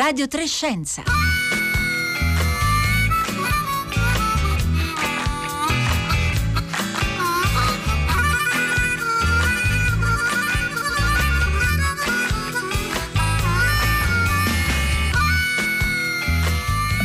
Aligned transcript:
Radio 0.00 0.26
Trescenza. 0.28 1.02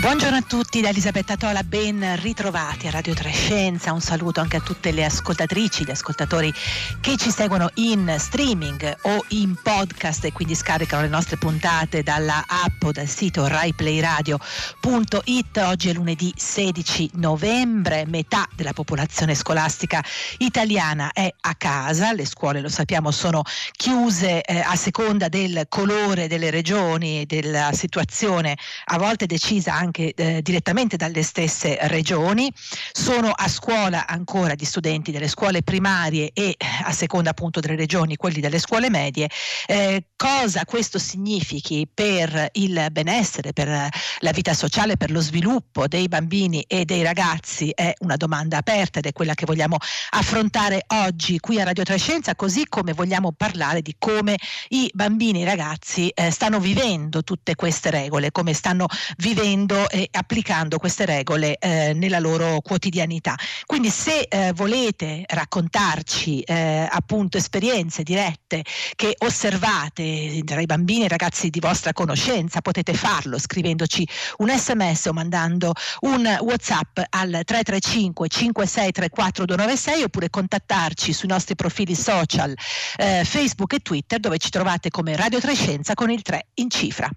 Buongiorno 0.05 0.37
a 0.37 0.43
tutti 0.43 0.81
da 0.81 0.89
Elisabetta 0.89 1.35
Tola, 1.35 1.63
ben 1.63 2.05
ritrovati 2.21 2.85
a 2.85 2.91
Radio 2.91 3.15
Trescenza, 3.15 3.91
un 3.91 4.01
saluto 4.01 4.39
anche 4.39 4.57
a 4.57 4.59
tutte 4.59 4.91
le 4.91 5.03
ascoltatrici, 5.03 5.83
gli 5.83 5.89
ascoltatori 5.89 6.53
che 7.01 7.17
ci 7.17 7.31
seguono 7.31 7.71
in 7.77 8.13
streaming 8.19 8.97
o 9.01 9.25
in 9.29 9.55
podcast 9.59 10.25
e 10.25 10.31
quindi 10.31 10.53
scaricano 10.53 11.01
le 11.01 11.07
nostre 11.07 11.37
puntate 11.37 12.03
dalla 12.03 12.43
app 12.45 12.83
o 12.83 12.91
dal 12.91 13.07
sito 13.07 13.47
raiplayradio.it. 13.47 15.57
Oggi 15.57 15.89
è 15.89 15.93
lunedì 15.93 16.31
16 16.35 17.09
novembre, 17.15 18.05
metà 18.05 18.47
della 18.53 18.73
popolazione 18.73 19.33
scolastica 19.33 20.05
italiana 20.37 21.13
è 21.13 21.33
a 21.41 21.55
casa, 21.55 22.13
le 22.13 22.27
scuole 22.27 22.61
lo 22.61 22.69
sappiamo 22.69 23.09
sono 23.09 23.41
chiuse 23.71 24.43
eh, 24.43 24.59
a 24.59 24.75
seconda 24.75 25.29
del 25.29 25.65
colore 25.67 26.27
delle 26.27 26.51
regioni 26.51 27.21
e 27.21 27.25
della 27.25 27.71
situazione 27.73 28.55
a 28.85 28.99
volte 28.99 29.25
decisa 29.25 29.73
anche 29.73 29.93
anche 29.95 30.13
eh, 30.13 30.41
direttamente 30.41 30.97
dalle 30.97 31.23
stesse 31.23 31.77
regioni, 31.83 32.51
sono 32.91 33.29
a 33.29 33.47
scuola 33.47 34.05
ancora 34.05 34.53
gli 34.55 34.65
studenti 34.65 35.11
delle 35.11 35.29
scuole 35.29 35.63
primarie 35.63 36.31
e 36.33 36.55
a 36.83 36.91
seconda 36.91 37.29
appunto 37.29 37.61
delle 37.61 37.77
regioni 37.77 38.17
quelli 38.17 38.41
delle 38.41 38.59
scuole 38.59 38.89
medie, 38.89 39.29
eh, 39.67 40.07
cosa 40.17 40.65
questo 40.65 40.99
significhi 40.99 41.87
per 41.91 42.49
il 42.53 42.87
benessere, 42.91 43.53
per 43.53 43.67
la 43.67 44.31
vita 44.31 44.53
sociale, 44.53 44.97
per 44.97 45.11
lo 45.11 45.21
sviluppo 45.21 45.87
dei 45.87 46.07
bambini 46.07 46.63
e 46.67 46.83
dei 46.83 47.03
ragazzi? 47.03 47.71
È 47.73 47.93
una 47.99 48.17
domanda 48.17 48.57
aperta 48.57 48.99
ed 48.99 49.05
è 49.05 49.13
quella 49.13 49.33
che 49.33 49.45
vogliamo 49.45 49.77
affrontare 50.09 50.83
oggi 50.87 51.39
qui 51.39 51.61
a 51.61 51.63
Radio 51.63 51.83
Trescenza, 51.83 52.35
così 52.35 52.65
come 52.67 52.93
vogliamo 52.93 53.31
parlare 53.31 53.81
di 53.81 53.95
come 53.97 54.35
i 54.69 54.89
bambini 54.93 55.39
e 55.39 55.41
i 55.43 55.45
ragazzi 55.45 56.09
eh, 56.09 56.31
stanno 56.31 56.59
vivendo 56.59 57.23
tutte 57.23 57.55
queste 57.55 57.91
regole, 57.91 58.31
come 58.31 58.53
stanno 58.53 58.87
vivendo 59.17 59.84
e 59.89 60.07
applicando 60.11 60.77
queste 60.77 61.05
regole 61.05 61.57
eh, 61.57 61.93
nella 61.93 62.19
loro 62.19 62.61
quotidianità. 62.61 63.35
Quindi 63.65 63.89
se 63.89 64.27
eh, 64.29 64.51
volete 64.53 65.23
raccontarci 65.27 66.41
eh, 66.41 66.87
appunto 66.89 67.37
esperienze 67.37 68.03
dirette 68.03 68.63
che 68.95 69.15
osservate 69.19 70.41
tra 70.45 70.61
i 70.61 70.65
bambini 70.65 71.01
e 71.01 71.05
i 71.05 71.09
ragazzi 71.09 71.49
di 71.49 71.59
vostra 71.59 71.93
conoscenza, 71.93 72.61
potete 72.61 72.93
farlo 72.93 73.39
scrivendoci 73.39 74.07
un 74.37 74.49
sms 74.49 75.05
o 75.05 75.13
mandando 75.13 75.73
un 76.01 76.25
whatsapp 76.41 76.99
al 77.09 77.41
335 77.43 78.27
5634 78.27 79.45
296 79.45 80.03
oppure 80.03 80.29
contattarci 80.29 81.13
sui 81.13 81.27
nostri 81.27 81.55
profili 81.55 81.95
social 81.95 82.53
eh, 82.97 83.23
Facebook 83.25 83.73
e 83.73 83.79
Twitter 83.79 84.19
dove 84.19 84.37
ci 84.37 84.49
trovate 84.49 84.89
come 84.89 85.15
Radio 85.15 85.39
Trescenza 85.39 85.93
con 85.93 86.09
il 86.09 86.21
3 86.21 86.47
in 86.55 86.69
cifra. 86.69 87.09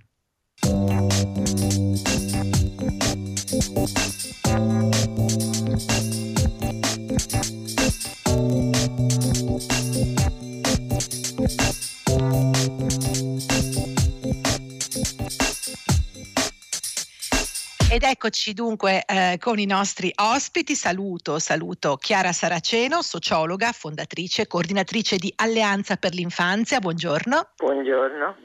Eccoci 18.29 18.53
dunque 18.53 19.05
eh, 19.07 19.39
con 19.41 19.59
i 19.59 19.65
nostri 19.65 20.12
ospiti. 20.15 20.75
Saluto, 20.75 21.39
saluto 21.39 21.97
Chiara 21.97 22.33
Saraceno, 22.33 23.00
sociologa, 23.00 23.72
fondatrice, 23.72 24.47
coordinatrice 24.47 25.16
di 25.16 25.33
Alleanza 25.37 25.97
per 25.97 26.12
l'Infanzia. 26.12 26.78
Buongiorno. 26.78 27.53
Buongiorno. 27.56 28.37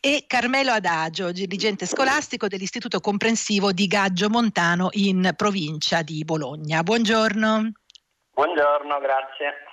E 0.00 0.24
Carmelo 0.26 0.72
Adagio, 0.72 1.30
dirigente 1.30 1.86
scolastico 1.86 2.48
dell'Istituto 2.48 2.98
Comprensivo 2.98 3.70
di 3.70 3.86
Gaggio 3.86 4.28
Montano 4.28 4.88
in 4.92 5.32
provincia 5.36 6.02
di 6.02 6.24
Bologna. 6.24 6.82
Buongiorno. 6.82 7.70
Buongiorno, 8.34 8.98
grazie. 8.98 9.67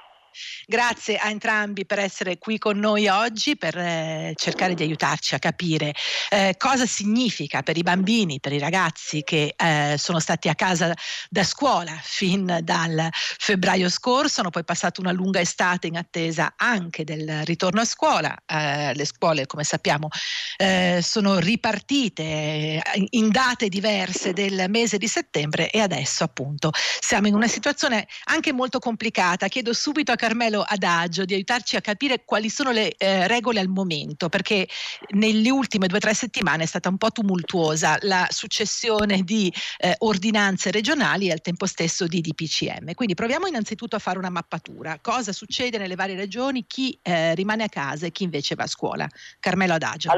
Grazie 0.65 1.17
a 1.17 1.29
entrambi 1.29 1.85
per 1.85 1.99
essere 1.99 2.37
qui 2.37 2.57
con 2.57 2.77
noi 2.77 3.07
oggi, 3.07 3.55
per 3.55 3.77
eh, 3.77 4.33
cercare 4.35 4.73
di 4.73 4.83
aiutarci 4.83 5.35
a 5.35 5.39
capire 5.39 5.93
eh, 6.29 6.55
cosa 6.57 6.85
significa 6.85 7.61
per 7.61 7.77
i 7.77 7.83
bambini, 7.83 8.39
per 8.39 8.53
i 8.53 8.59
ragazzi 8.59 9.23
che 9.23 9.53
eh, 9.55 9.95
sono 9.97 10.19
stati 10.19 10.49
a 10.49 10.55
casa 10.55 10.93
da 11.29 11.43
scuola 11.43 11.97
fin 12.01 12.59
dal 12.63 13.09
febbraio 13.11 13.89
scorso, 13.89 14.41
hanno 14.41 14.49
poi 14.49 14.63
passato 14.63 15.01
una 15.01 15.11
lunga 15.11 15.39
estate 15.39 15.87
in 15.87 15.97
attesa 15.97 16.53
anche 16.55 17.03
del 17.03 17.43
ritorno 17.45 17.81
a 17.81 17.85
scuola. 17.85 18.35
Eh, 18.45 18.93
le 18.93 19.05
scuole, 19.05 19.45
come 19.45 19.63
sappiamo, 19.63 20.09
eh, 20.57 20.99
sono 21.01 21.39
ripartite 21.39 22.23
eh, 22.23 22.81
in 23.11 23.29
date 23.29 23.67
diverse 23.67 24.33
del 24.33 24.65
mese 24.69 24.97
di 24.97 25.07
settembre 25.07 25.69
e 25.69 25.79
adesso 25.79 26.23
appunto 26.23 26.71
siamo 26.99 27.27
in 27.27 27.35
una 27.35 27.47
situazione 27.47 28.07
anche 28.25 28.51
molto 28.51 28.79
complicata. 28.79 29.47
Chiedo 29.47 29.73
subito 29.73 30.11
a 30.11 30.15
Carmelo 30.25 30.65
Adagio 30.67 31.23
di 31.23 31.35
aiutarci 31.35 31.75
a 31.75 31.81
capire 31.81 32.23
quali 32.25 32.49
sono 32.49 32.71
le 32.71 32.95
eh, 32.97 33.27
regole 33.27 33.59
al 33.59 33.67
momento, 33.67 34.27
perché 34.27 34.67
nelle 35.09 35.51
ultime 35.51 35.85
due 35.85 35.97
o 35.97 35.99
tre 35.99 36.15
settimane 36.15 36.63
è 36.63 36.65
stata 36.65 36.89
un 36.89 36.97
po' 36.97 37.11
tumultuosa 37.11 37.99
la 38.01 38.25
successione 38.29 39.21
di 39.21 39.53
eh, 39.77 39.93
ordinanze 39.99 40.71
regionali 40.71 41.27
e 41.27 41.31
al 41.31 41.41
tempo 41.41 41.67
stesso 41.67 42.07
di 42.07 42.21
DPCM. 42.21 42.95
Quindi 42.95 43.13
proviamo 43.13 43.45
innanzitutto 43.45 43.97
a 43.97 43.99
fare 43.99 44.17
una 44.17 44.31
mappatura. 44.31 44.97
Cosa 44.99 45.31
succede 45.31 45.77
nelle 45.77 45.93
varie 45.93 46.15
regioni, 46.15 46.65
chi 46.65 46.97
eh, 47.03 47.35
rimane 47.35 47.63
a 47.63 47.69
casa 47.69 48.07
e 48.07 48.11
chi 48.11 48.23
invece 48.23 48.55
va 48.55 48.63
a 48.63 48.67
scuola. 48.67 49.07
Carmelo 49.39 49.73
Adagio. 49.73 50.09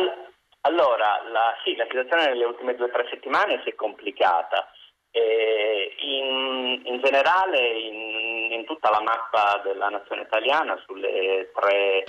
Allora, 0.62 1.22
la, 1.34 1.54
sì, 1.66 1.76
la 1.76 1.86
situazione 1.90 2.28
nelle 2.28 2.46
ultime 2.46 2.76
due 2.76 2.86
o 2.86 2.92
tre 2.92 3.08
settimane 3.10 3.60
si 3.66 3.72
è 3.72 3.76
complicata. 3.76 4.72
Eh, 5.18 5.96
in, 5.98 6.82
in, 6.84 7.02
generale 7.02 7.70
in, 7.70 8.52
in, 8.52 8.66
tutta 8.66 8.92
la 8.92 9.02
mappa 9.02 9.62
della 9.64 9.90
nazione 9.90 10.22
italiana 10.22 10.80
sulle 10.86 11.52
tre, 11.56 12.06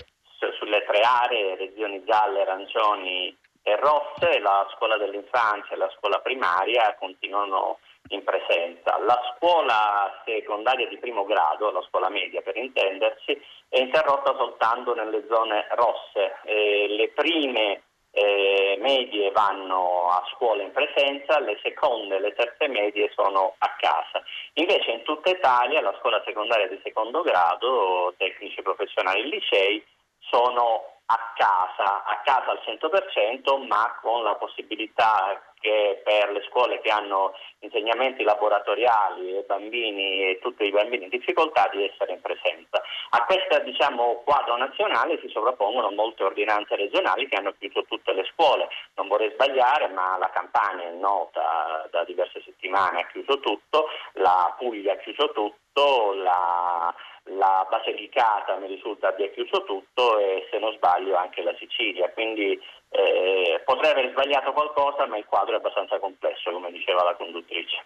sulle 0.58 0.84
tre 0.84 1.00
aree, 1.00 1.56
regioni 1.56 2.04
gialle, 2.04 2.42
arancioni 2.42 3.34
e 3.62 3.76
rosse, 3.76 4.40
la 4.40 4.66
scuola 4.74 4.98
dell'infanzia 4.98 5.74
e 5.74 5.78
la 5.78 5.90
scuola 5.96 6.20
primaria 6.20 6.94
continuano 6.98 7.78
in 8.08 8.22
presenza. 8.24 8.98
La 8.98 9.18
scuola 9.34 10.22
secondaria 10.26 10.86
di 10.88 10.98
primo 10.98 11.24
grado, 11.24 11.70
la 11.70 11.84
scuola 11.88 12.10
media 12.10 12.42
per 12.42 12.56
intendersi, 12.56 13.40
è 13.68 13.78
interrotta 13.78 14.34
soltanto 14.36 14.94
nelle 14.94 15.24
zone 15.30 15.66
rosse. 15.70 16.36
Eh, 16.44 16.86
le 16.90 17.08
prime 17.10 17.82
eh, 18.10 18.76
medie 18.80 19.30
vanno 19.30 20.08
a 20.08 20.22
scuola 20.34 20.62
in 20.62 20.72
presenza, 20.72 21.38
le 21.40 21.58
seconde 21.62 22.16
e 22.16 22.20
le 22.20 22.34
terze 22.34 22.68
medie 22.68 23.10
sono 23.14 23.54
a 23.58 23.74
casa. 23.78 24.22
Invece 24.54 24.90
in 24.90 25.02
tutta 25.02 25.30
Italia 25.30 25.80
la 25.80 25.96
scuola 26.00 26.22
secondaria 26.24 26.68
di 26.68 26.80
secondo 26.82 27.22
grado, 27.22 28.14
tecnici 28.16 28.62
professionali 28.62 29.28
licei, 29.28 29.84
sono 30.18 30.97
a 31.10 31.32
casa, 31.34 32.04
a 32.04 32.20
casa 32.22 32.50
al 32.50 32.60
100%, 32.64 33.66
ma 33.66 33.96
con 34.02 34.22
la 34.22 34.34
possibilità 34.34 35.40
che 35.58 36.00
per 36.04 36.30
le 36.30 36.44
scuole 36.48 36.80
che 36.80 36.90
hanno 36.90 37.32
insegnamenti 37.60 38.22
laboratoriali 38.22 39.38
e 39.38 39.42
bambini 39.42 40.28
e 40.28 40.38
tutti 40.40 40.64
i 40.64 40.70
bambini 40.70 41.04
in 41.04 41.08
difficoltà 41.08 41.68
di 41.72 41.84
essere 41.84 42.12
in 42.12 42.20
presenza. 42.20 42.82
A 43.10 43.24
questo 43.24 43.58
diciamo, 43.60 44.22
quadro 44.24 44.56
nazionale 44.56 45.18
si 45.20 45.28
sovrappongono 45.28 45.90
molte 45.90 46.24
ordinanze 46.24 46.76
regionali 46.76 47.26
che 47.26 47.36
hanno 47.36 47.54
chiuso 47.58 47.84
tutte 47.84 48.12
le 48.12 48.28
scuole. 48.32 48.68
Non 48.94 49.08
vorrei 49.08 49.32
sbagliare, 49.32 49.88
ma 49.88 50.18
la 50.18 50.30
Campania 50.30 50.88
è 50.88 50.92
nota 50.92 51.88
da 51.90 52.04
diverse 52.04 52.42
settimane, 52.44 53.00
ha 53.00 53.06
chiuso 53.06 53.40
tutto, 53.40 53.86
la 54.14 54.54
Puglia 54.58 54.92
ha 54.92 54.96
chiuso 54.96 55.32
tutto, 55.32 56.12
la, 56.14 56.94
la 57.36 57.66
Basilicata 57.68 58.56
mi 58.56 58.66
risulta 58.66 59.08
abbia 59.08 59.28
chiuso 59.30 59.64
tutto 59.64 60.18
e 60.18 60.46
se 60.50 60.58
non 60.58 60.72
sbaglio 60.74 61.16
anche 61.16 61.42
la 61.42 61.54
Sicilia. 61.58 62.10
Quindi 62.10 62.60
eh, 62.90 63.62
potrei 63.64 63.90
aver 63.90 64.10
sbagliato 64.10 64.52
qualcosa, 64.52 65.06
ma 65.06 65.16
il 65.18 65.26
quadro 65.26 65.54
è 65.54 65.56
abbastanza 65.58 65.98
complesso, 65.98 66.50
come 66.50 66.70
diceva 66.72 67.04
la 67.04 67.14
conduttrice. 67.14 67.84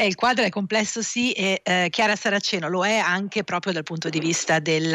Eh, 0.00 0.06
il 0.06 0.14
quadro 0.14 0.44
è 0.44 0.48
complesso 0.48 1.02
sì 1.02 1.32
e 1.32 1.60
eh, 1.64 1.88
Chiara 1.90 2.14
Saraceno 2.14 2.68
lo 2.68 2.86
è 2.86 2.98
anche 2.98 3.42
proprio 3.42 3.72
dal 3.72 3.82
punto 3.82 4.08
di 4.08 4.20
vista 4.20 4.60
dei 4.60 4.88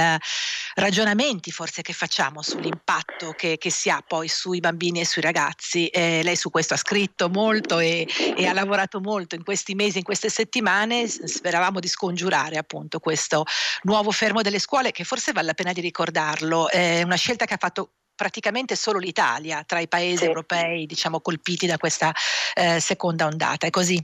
ragionamenti 0.75 1.51
forse 1.51 1.81
che 1.81 1.91
facciamo 1.91 2.41
sull'impatto 2.41 3.31
che, 3.31 3.57
che, 3.57 3.69
si 3.69 3.89
ha 3.89 4.01
poi 4.01 4.29
sui 4.29 4.61
bambini 4.61 5.01
e 5.01 5.05
sui 5.05 5.21
ragazzi. 5.21 5.87
Eh, 5.87 6.21
lei 6.23 6.37
su 6.37 6.49
questo 6.49 6.75
ha 6.75 6.77
scritto 6.77 7.27
molto 7.27 7.79
e, 7.79 8.07
e, 8.37 8.47
ha 8.47 8.53
lavorato 8.53 9.01
molto 9.01 9.35
in 9.35 9.43
questi 9.43 9.75
mesi, 9.75 9.97
in 9.97 10.05
queste 10.05 10.29
settimane. 10.29 11.05
Speravamo 11.09 11.81
di 11.81 11.89
scongiurare 11.89 12.55
appunto 12.55 12.99
questo 12.99 13.43
nuovo 13.81 14.09
fermo 14.11 14.41
delle 14.41 14.59
scuole 14.59 14.91
che 14.91 15.03
forse 15.03 15.33
vale 15.33 15.47
la 15.47 15.53
pena 15.53 15.73
di 15.73 15.81
ricordarlo. 15.81 16.69
È 16.69 17.01
una 17.03 17.17
scelta 17.17 17.43
che 17.43 17.55
ha 17.55 17.59
fatto 17.59 17.91
praticamente 18.15 18.77
solo 18.77 18.99
l'Italia 18.99 19.65
tra 19.65 19.79
i 19.79 19.89
paesi 19.89 20.19
sì. 20.19 20.25
europei 20.25 20.85
diciamo, 20.85 21.19
colpiti 21.19 21.67
da 21.67 21.75
questa 21.75 22.13
eh, 22.53 22.79
seconda 22.79 23.25
ondata, 23.25 23.67
è 23.67 23.69
così? 23.69 24.01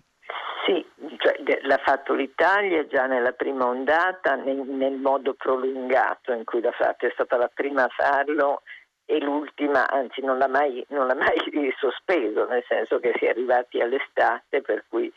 Cioè, 1.50 1.62
l'ha 1.64 1.80
fatto 1.84 2.14
l'Italia 2.14 2.86
già 2.86 3.08
nella 3.08 3.32
prima 3.32 3.66
ondata 3.66 4.36
nel, 4.36 4.58
nel 4.58 4.98
modo 4.98 5.34
prolungato 5.34 6.32
in 6.32 6.44
cui 6.44 6.62
l'ha 6.62 6.72
fatto, 6.72 7.08
è 7.08 7.12
stata 7.12 7.38
la 7.38 7.50
prima 7.52 7.86
a 7.86 7.88
farlo 7.88 8.62
e 9.04 9.20
l'ultima, 9.20 9.90
anzi 9.90 10.22
non 10.22 10.38
l'ha, 10.38 10.48
mai, 10.48 10.86
non 10.90 11.08
l'ha 11.08 11.16
mai 11.16 11.40
sospeso, 11.80 12.46
nel 12.46 12.64
senso 12.68 13.00
che 13.00 13.16
si 13.18 13.26
è 13.26 13.30
arrivati 13.30 13.82
all'estate 13.82 14.62
per 14.62 14.86
cui 14.88 15.12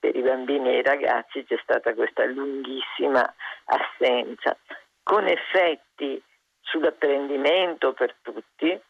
per 0.00 0.16
i 0.16 0.20
bambini 0.20 0.70
e 0.70 0.78
i 0.78 0.82
ragazzi 0.82 1.44
c'è 1.44 1.58
stata 1.62 1.94
questa 1.94 2.24
lunghissima 2.24 3.32
assenza, 3.66 4.56
con 5.04 5.28
effetti 5.28 6.20
sull'apprendimento 6.60 7.92
per 7.92 8.16
tutti, 8.20 8.80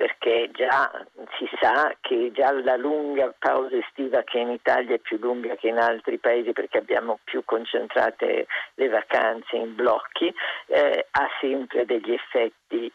perché 0.00 0.48
già 0.54 0.90
si 1.36 1.46
sa 1.60 1.94
che 2.00 2.30
già 2.32 2.50
la 2.62 2.76
lunga 2.76 3.34
pausa 3.38 3.76
estiva 3.76 4.22
che 4.22 4.38
in 4.38 4.48
Italia 4.48 4.94
è 4.94 4.98
più 4.98 5.18
lunga 5.18 5.54
che 5.56 5.68
in 5.68 5.76
altri 5.76 6.16
paesi 6.16 6.52
perché 6.52 6.78
abbiamo 6.78 7.18
più 7.22 7.44
concentrate 7.44 8.46
le 8.76 8.88
vacanze 8.88 9.56
in 9.56 9.74
blocchi, 9.74 10.32
eh, 10.68 11.06
ha 11.10 11.28
sempre 11.38 11.84
degli 11.84 12.12
effetti 12.14 12.90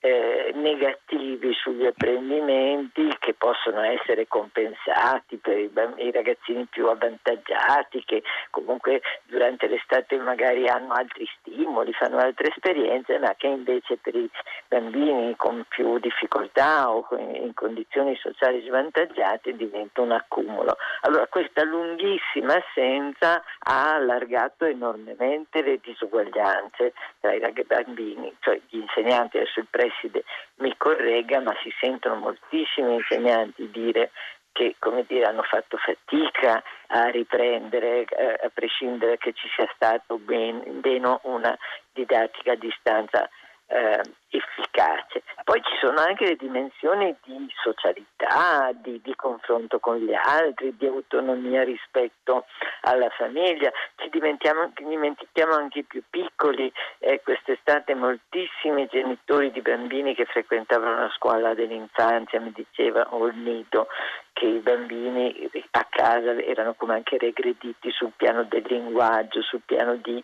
eh, 0.00 0.52
negativi 0.54 1.52
sugli 1.52 1.84
apprendimenti 1.84 3.14
che 3.18 3.34
possono 3.34 3.82
essere 3.82 4.26
compensati 4.26 5.36
per 5.36 5.58
i, 5.58 5.70
i, 5.96 6.10
ragazzini 6.10 6.66
più 6.70 6.86
avvantaggiati 6.88 8.02
che 8.04 8.22
comunque 8.50 9.02
durante 9.24 9.66
l'estate 9.66 10.16
magari 10.16 10.66
hanno 10.68 10.94
altri 10.94 11.28
stimoli, 11.38 11.92
fanno 11.92 12.16
altre 12.16 12.48
esperienze, 12.48 13.18
ma 13.18 13.34
che 13.36 13.48
invece 13.48 13.98
per 13.98 14.14
i 14.14 14.28
bambini 14.68 15.36
con 15.36 15.64
più 15.68 15.98
difficoltà 15.98 16.90
o 16.90 17.06
in 17.18 17.52
condizioni 17.52 18.16
sociali 18.16 18.62
svantaggiate 18.62 19.54
diventa 19.54 20.00
un 20.00 20.12
accumulo. 20.12 20.78
Allora 21.02 21.26
questa 21.26 21.62
lunghissima 21.62 22.54
assenza 22.54 23.42
ha 23.58 23.94
allargato 23.96 24.64
enormemente 24.64 25.60
le 25.62 25.78
disuguaglianze 25.82 26.94
tra 27.20 27.34
i 27.34 27.40
bambini, 27.66 28.34
cioè 28.40 28.58
gli 28.68 28.78
insegnanti 28.78 29.36
adesso 29.36 29.60
il 29.60 29.66
preside 29.68 29.88
preside 29.90 30.24
mi 30.56 30.74
corregga, 30.76 31.40
ma 31.40 31.54
si 31.62 31.72
sentono 31.80 32.16
moltissimi 32.16 32.94
insegnanti 32.94 33.70
dire 33.70 34.10
che 34.52 34.76
dire, 35.06 35.26
hanno 35.26 35.42
fatto 35.42 35.76
fatica 35.76 36.62
a 36.88 37.08
riprendere, 37.08 38.04
eh, 38.04 38.40
a 38.44 38.50
prescindere 38.52 39.16
che 39.16 39.32
ci 39.32 39.48
sia 39.54 39.70
stato 39.74 40.18
ben, 40.18 40.80
meno 40.82 41.20
una 41.24 41.56
didattica 41.92 42.52
a 42.52 42.56
distanza 42.56 43.30
eh, 43.70 44.02
efficace. 44.30 45.22
Poi 45.44 45.60
ci 45.62 45.76
sono 45.80 46.00
anche 46.00 46.26
le 46.26 46.36
dimensioni 46.36 47.16
di 47.24 47.48
socialità, 47.62 48.70
di, 48.74 49.00
di, 49.02 49.14
confronto 49.14 49.78
con 49.78 49.96
gli 49.96 50.12
altri, 50.12 50.76
di 50.76 50.86
autonomia 50.86 51.64
rispetto 51.64 52.46
alla 52.82 53.08
famiglia. 53.10 53.70
Ci 53.96 54.08
dimentichiamo, 54.10 55.54
anche 55.54 55.80
i 55.80 55.84
più 55.84 56.02
piccoli. 56.08 56.72
Eh, 56.98 57.20
quest'estate 57.22 57.94
moltissimi 57.94 58.86
genitori 58.86 59.50
di 59.50 59.60
bambini 59.60 60.14
che 60.14 60.26
frequentavano 60.26 61.00
la 61.00 61.10
scuola 61.16 61.54
dell'infanzia 61.54 62.40
mi 62.40 62.52
dicevano, 62.52 63.08
o 63.10 63.26
il 63.26 63.36
nido, 63.36 63.88
che 64.32 64.46
i 64.46 64.58
bambini 64.58 65.50
a 65.72 65.86
casa 65.88 66.32
erano 66.42 66.74
come 66.74 66.94
anche 66.94 67.18
regrediti 67.18 67.90
sul 67.90 68.12
piano 68.16 68.44
del 68.44 68.64
linguaggio, 68.68 69.42
sul 69.42 69.62
piano 69.64 69.96
di 69.96 70.22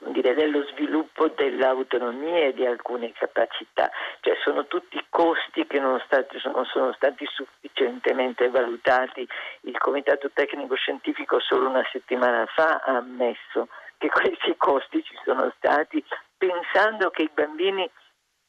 dire, 0.00 0.34
dello 0.34 0.64
sviluppo 0.66 1.28
dell'autonomia 1.28 2.46
e 2.46 2.52
di 2.52 2.66
alcune 2.66 3.12
capacità, 3.12 3.90
cioè 4.20 4.36
sono 4.42 4.66
tutti 4.66 5.02
costi 5.08 5.66
che 5.66 5.78
non, 5.80 6.00
stati, 6.04 6.40
non 6.44 6.64
sono 6.66 6.92
stati 6.92 7.26
sufficientemente 7.26 8.48
valutati. 8.48 9.26
Il 9.62 9.78
Comitato 9.78 10.30
Tecnico 10.32 10.74
Scientifico 10.74 11.40
solo 11.40 11.68
una 11.68 11.86
settimana 11.90 12.46
fa 12.46 12.82
ha 12.84 12.96
ammesso 12.96 13.68
che 13.98 14.08
questi 14.08 14.54
costi 14.56 15.02
ci 15.02 15.16
sono 15.24 15.52
stati 15.56 16.04
pensando 16.36 17.10
che 17.10 17.22
i 17.22 17.30
bambini 17.32 17.90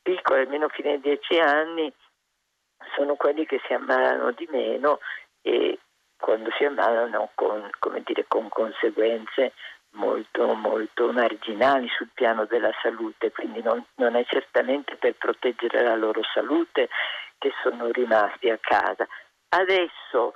piccoli, 0.02 0.42
almeno 0.42 0.68
fino 0.70 0.90
ai 0.90 1.00
dieci 1.00 1.38
anni, 1.40 1.92
sono 2.96 3.16
quelli 3.16 3.46
che 3.46 3.60
si 3.66 3.74
ammalano 3.74 4.32
di 4.32 4.48
meno 4.52 5.00
e 5.42 5.80
quando 6.20 6.50
si 6.58 6.66
ammalano 6.66 7.32
con, 7.36 7.70
dire, 8.06 8.26
con 8.28 8.50
conseguenze 8.50 9.54
molto, 9.98 10.54
molto 10.54 11.12
marginali 11.12 11.88
sul 11.90 12.10
piano 12.14 12.46
della 12.46 12.72
salute, 12.82 13.32
quindi 13.32 13.62
non, 13.62 13.84
non 13.96 14.16
è 14.16 14.24
certamente 14.26 14.96
per 14.96 15.16
proteggere 15.16 15.84
la 15.84 15.96
loro 15.96 16.22
salute 16.34 16.90
che 17.38 17.52
sono 17.62 17.90
rimasti 17.92 18.50
a 18.50 18.58
casa. 18.60 19.06
Adesso 19.50 20.34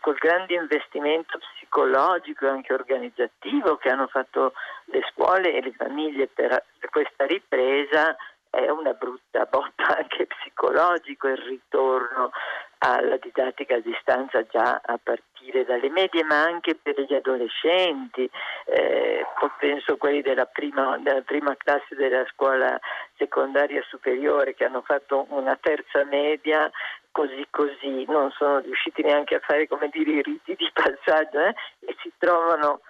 col 0.00 0.14
grande 0.14 0.54
investimento 0.54 1.38
psicologico 1.38 2.46
e 2.46 2.50
anche 2.50 2.72
organizzativo 2.72 3.76
che 3.76 3.90
hanno 3.90 4.06
fatto 4.06 4.52
le 4.86 5.02
scuole 5.10 5.52
e 5.52 5.62
le 5.62 5.72
famiglie 5.72 6.28
per 6.28 6.62
questa 6.90 7.26
ripresa, 7.26 8.16
è 8.48 8.68
una 8.70 8.92
brutta 8.92 9.44
botta 9.44 9.96
anche 9.98 10.26
psicologico 10.26 11.28
il 11.28 11.38
ritorno 11.38 12.30
alla 12.78 13.16
didattica 13.16 13.76
a 13.76 13.80
distanza 13.80 14.44
già 14.46 14.80
a 14.84 14.98
partire 15.02 15.64
dalle 15.64 15.88
medie, 15.90 16.24
ma 16.24 16.42
anche 16.42 16.74
per 16.74 17.00
gli 17.00 17.14
adolescenti, 17.14 18.28
eh, 18.66 19.24
penso 19.58 19.96
quelli 19.96 20.22
della 20.22 20.46
prima, 20.46 20.98
della 20.98 21.22
prima 21.22 21.56
classe 21.56 21.94
della 21.94 22.24
scuola 22.32 22.78
secondaria 23.16 23.82
superiore 23.88 24.54
che 24.54 24.64
hanno 24.64 24.82
fatto 24.82 25.26
una 25.30 25.56
terza 25.60 26.04
media 26.04 26.70
così 27.10 27.46
così, 27.48 28.04
non 28.08 28.30
sono 28.32 28.58
riusciti 28.58 29.02
neanche 29.02 29.36
a 29.36 29.40
fare 29.40 29.66
come 29.66 29.88
dire 29.90 30.10
i 30.10 30.22
riti 30.22 30.54
di 30.54 30.70
passaggio 30.70 31.40
eh, 31.40 31.54
e 31.80 31.96
si 32.02 32.12
trovano 32.18 32.80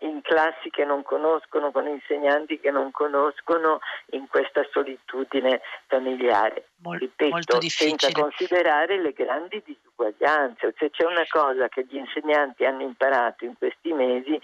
in 0.00 0.20
classi 0.22 0.70
che 0.70 0.84
non 0.84 1.02
conoscono, 1.02 1.70
con 1.70 1.86
insegnanti 1.86 2.58
che 2.58 2.70
non 2.70 2.90
conoscono, 2.90 3.80
in 4.10 4.26
questa 4.28 4.66
solitudine 4.72 5.60
familiare. 5.86 6.68
Mol, 6.82 6.98
Ripeto, 6.98 7.60
senza 7.68 8.10
considerare 8.10 9.00
le 9.00 9.12
grandi 9.12 9.62
disuguaglianze. 9.64 10.74
Se 10.76 10.90
c'è 10.90 11.04
una 11.04 11.24
cosa 11.28 11.68
che 11.68 11.86
gli 11.88 11.96
insegnanti 11.96 12.64
hanno 12.64 12.82
imparato 12.82 13.44
in 13.44 13.56
questi 13.56 13.92
mesi, 13.92 14.40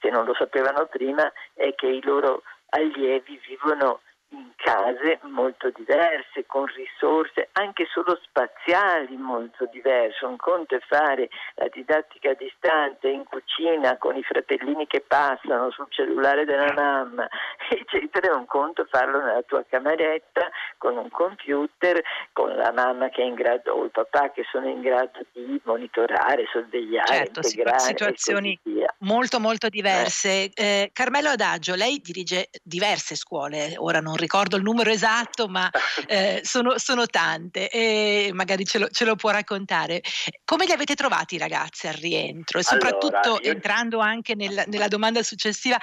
se 0.00 0.10
non 0.10 0.24
lo 0.24 0.34
sapevano 0.34 0.86
prima, 0.86 1.32
è 1.54 1.74
che 1.74 1.86
i 1.86 2.02
loro 2.02 2.42
allievi 2.70 3.40
vivono 3.46 4.00
in 4.32 4.50
case 4.56 5.20
molto 5.22 5.70
diverse, 5.74 6.44
con 6.46 6.66
risorse 6.66 7.48
anche 7.52 7.86
solo 7.92 8.18
spaziali 8.22 9.16
molto 9.16 9.68
diverse. 9.70 10.24
Un 10.24 10.36
conto 10.36 10.74
è 10.74 10.80
fare 10.86 11.28
la 11.56 11.68
didattica 11.72 12.30
a 12.30 12.34
distanza 12.34 13.08
in 13.08 13.24
cucina 13.24 13.96
con 13.98 14.16
i 14.16 14.22
fratellini 14.22 14.86
che 14.86 15.04
passano 15.06 15.70
sul 15.70 15.86
cellulare 15.90 16.44
della 16.44 16.72
mamma, 16.72 17.28
eccetera, 17.68 18.34
un 18.36 18.46
conto 18.46 18.82
è 18.82 18.86
farlo 18.88 19.20
nella 19.20 19.42
tua 19.42 19.64
cameretta 19.68 20.48
con 20.78 20.96
un 20.96 21.10
computer, 21.10 22.02
con 22.32 22.54
la 22.56 22.72
mamma 22.72 23.08
che 23.08 23.22
è 23.22 23.26
in 23.26 23.34
grado 23.34 23.72
o 23.72 23.84
il 23.84 23.90
papà 23.90 24.30
che 24.30 24.44
sono 24.50 24.68
in 24.68 24.80
grado 24.80 25.20
di 25.32 25.60
monitorare, 25.64 26.46
sorvegliare, 26.50 27.06
certo, 27.06 27.40
integrare. 27.42 27.78
Situazioni 27.78 28.58
molto 28.98 29.40
molto 29.40 29.68
diverse. 29.68 30.44
Eh. 30.44 30.50
Eh, 30.54 30.90
Carmelo 30.92 31.28
Adagio, 31.28 31.74
lei 31.74 32.00
dirige 32.00 32.48
diverse 32.62 33.14
scuole, 33.14 33.74
ora 33.76 34.00
non 34.00 34.16
ricordo 34.22 34.56
il 34.56 34.62
numero 34.62 34.90
esatto, 34.90 35.48
ma 35.48 35.68
eh, 36.06 36.40
sono, 36.42 36.78
sono, 36.78 37.06
tante 37.06 37.68
e 37.68 38.30
magari 38.32 38.64
ce 38.64 38.78
lo, 38.78 38.88
ce 38.88 39.04
lo, 39.04 39.16
può 39.16 39.30
raccontare. 39.30 40.00
Come 40.44 40.64
li 40.64 40.72
avete 40.72 40.94
trovati 40.94 41.34
i 41.34 41.38
ragazzi 41.38 41.86
al 41.86 41.94
rientro 41.94 42.58
e 42.58 42.62
soprattutto 42.62 43.18
allora, 43.22 43.42
io... 43.42 43.52
entrando 43.52 43.98
anche 43.98 44.34
nel, 44.34 44.64
nella 44.66 44.88
domanda 44.88 45.22
successiva, 45.22 45.78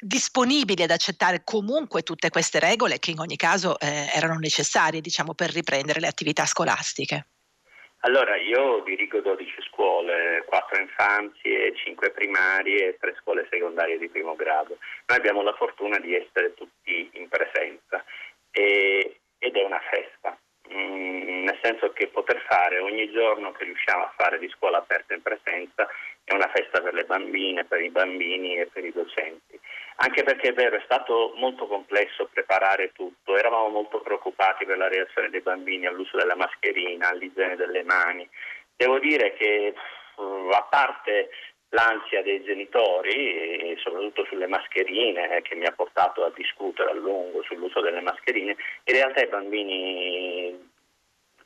disponibili 0.00 0.82
ad 0.82 0.90
accettare 0.90 1.42
comunque 1.44 2.02
tutte 2.02 2.30
queste 2.30 2.58
regole 2.58 2.98
che 2.98 3.10
in 3.10 3.20
ogni 3.20 3.36
caso 3.36 3.78
eh, 3.78 4.10
erano 4.12 4.38
necessarie 4.38 5.00
diciamo, 5.00 5.34
per 5.34 5.50
riprendere 5.50 6.00
le 6.00 6.06
attività 6.06 6.46
scolastiche? 6.46 7.26
Allora, 8.02 8.36
io 8.36 8.82
dirigo 8.82 9.20
12 9.20 9.60
scuole, 9.80 10.44
4 10.46 10.78
infanzie, 10.78 11.74
5 11.74 12.10
primarie 12.10 12.88
e 12.88 12.96
3 13.00 13.16
scuole 13.20 13.46
secondarie 13.50 13.96
di 13.96 14.10
primo 14.10 14.36
grado. 14.36 14.76
Noi 15.06 15.16
abbiamo 15.16 15.42
la 15.42 15.54
fortuna 15.54 15.98
di 15.98 16.14
essere 16.14 16.52
tutti 16.52 17.08
in 17.14 17.28
presenza 17.28 18.04
e, 18.50 19.20
ed 19.38 19.56
è 19.56 19.64
una 19.64 19.80
festa, 19.90 20.36
mm, 20.70 21.44
nel 21.44 21.58
senso 21.62 21.92
che 21.92 22.08
poter 22.08 22.44
fare 22.46 22.78
ogni 22.78 23.10
giorno 23.10 23.52
che 23.52 23.64
riusciamo 23.64 24.04
a 24.04 24.12
fare 24.16 24.38
di 24.38 24.50
scuola 24.50 24.78
aperta 24.78 25.14
in 25.14 25.22
presenza 25.22 25.88
è 26.24 26.34
una 26.34 26.50
festa 26.54 26.82
per 26.82 26.92
le 26.92 27.04
bambine, 27.04 27.64
per 27.64 27.80
i 27.80 27.88
bambini 27.88 28.56
e 28.56 28.66
per 28.66 28.84
i 28.84 28.92
docenti 28.92 29.58
anche 30.02 30.22
perché 30.22 30.48
è 30.48 30.52
vero, 30.54 30.76
è 30.76 30.82
stato 30.84 31.34
molto 31.36 31.66
complesso 31.66 32.28
preparare 32.32 32.92
tutto, 32.92 33.36
eravamo 33.36 33.68
molto 33.68 34.00
preoccupati 34.00 34.64
per 34.64 34.78
la 34.78 34.88
reazione 34.88 35.28
dei 35.28 35.42
bambini 35.42 35.84
all'uso 35.86 36.16
della 36.16 36.36
mascherina, 36.36 37.10
all'igiene 37.10 37.54
delle 37.56 37.82
mani. 37.82 38.26
Devo 38.80 38.98
dire 38.98 39.34
che 39.34 39.74
a 40.16 40.62
parte 40.70 41.28
l'ansia 41.68 42.22
dei 42.22 42.42
genitori, 42.42 43.76
soprattutto 43.76 44.24
sulle 44.24 44.46
mascherine, 44.46 45.36
eh, 45.36 45.42
che 45.42 45.54
mi 45.54 45.66
ha 45.66 45.72
portato 45.72 46.24
a 46.24 46.32
discutere 46.34 46.92
a 46.92 46.94
lungo 46.94 47.42
sull'uso 47.42 47.82
delle 47.82 48.00
mascherine, 48.00 48.56
in 48.84 48.94
realtà 48.94 49.20
i 49.20 49.26
bambini 49.26 50.69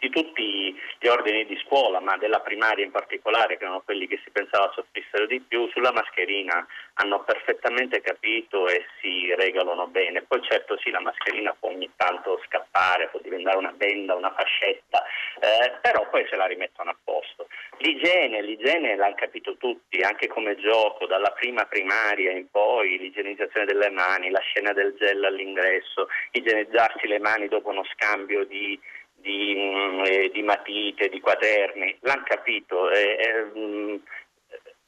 di 0.05 0.11
tutti 0.11 0.79
gli 0.99 1.07
ordini 1.07 1.47
di 1.47 1.59
scuola, 1.65 1.99
ma 2.01 2.17
della 2.19 2.41
primaria 2.41 2.85
in 2.85 2.91
particolare, 2.91 3.57
che 3.57 3.65
erano 3.65 3.81
quelli 3.83 4.07
che 4.07 4.21
si 4.23 4.31
pensava 4.31 4.71
soffrissero 4.75 5.27
di 5.27 5.41
più, 5.41 5.67
sulla 5.71 5.93
mascherina 5.93 6.67
hanno 6.95 7.25
perfettamente 7.25 8.03
capito 8.03 8.69
e 8.69 8.85
si 9.01 9.35
regolano 9.35 9.87
bene. 9.87 10.23
Poi 10.23 10.43
certo 10.43 10.77
sì, 10.79 10.91
la 10.91 11.01
mascherina 11.01 11.57
può 11.59 11.71
ogni 11.71 11.91
tanto 11.97 12.41
scappare, 12.47 13.09
può 13.09 13.21
diventare 13.23 13.57
una 13.57 13.73
benda, 13.73 14.15
una 14.15 14.33
fascetta, 14.33 15.03
eh, 15.41 15.73
però 15.81 16.07
poi 16.11 16.27
se 16.29 16.37
la 16.37 16.47
rimettono 16.47 16.91
a 16.91 16.97
posto. 17.03 17.49
L'igiene, 17.79 18.43
l'igiene 18.43 18.97
l'hanno 18.97 19.15
capito 19.15 19.57
tutti, 19.57 20.01
anche 20.03 20.29
come 20.29 20.57
gioco, 20.57 21.07
dalla 21.07 21.31
prima 21.31 21.65
primaria 21.65 22.31
in 22.31 22.51
poi, 22.51 22.99
l'igienizzazione 22.99 23.67
delle 23.67 23.91
mani, 23.91 24.31
la 24.31 24.41
scena 24.41 24.73
del 24.73 24.95
gel 24.99 25.25
all'ingresso, 25.25 26.09
igienizzarsi 26.33 27.07
le 27.07 27.19
mani 27.19 27.49
dopo 27.49 27.71
uno 27.71 27.85
scambio 27.85 28.45
di 28.45 28.79
di, 29.25 29.55
mm, 29.57 30.05
eh, 30.05 30.31
di 30.31 30.43
matite, 30.43 31.09
di 31.09 31.21
quaderni, 31.21 31.97
l'hanno 32.01 32.25
capito. 32.25 32.91
Eh, 32.91 33.17
eh, 33.19 34.01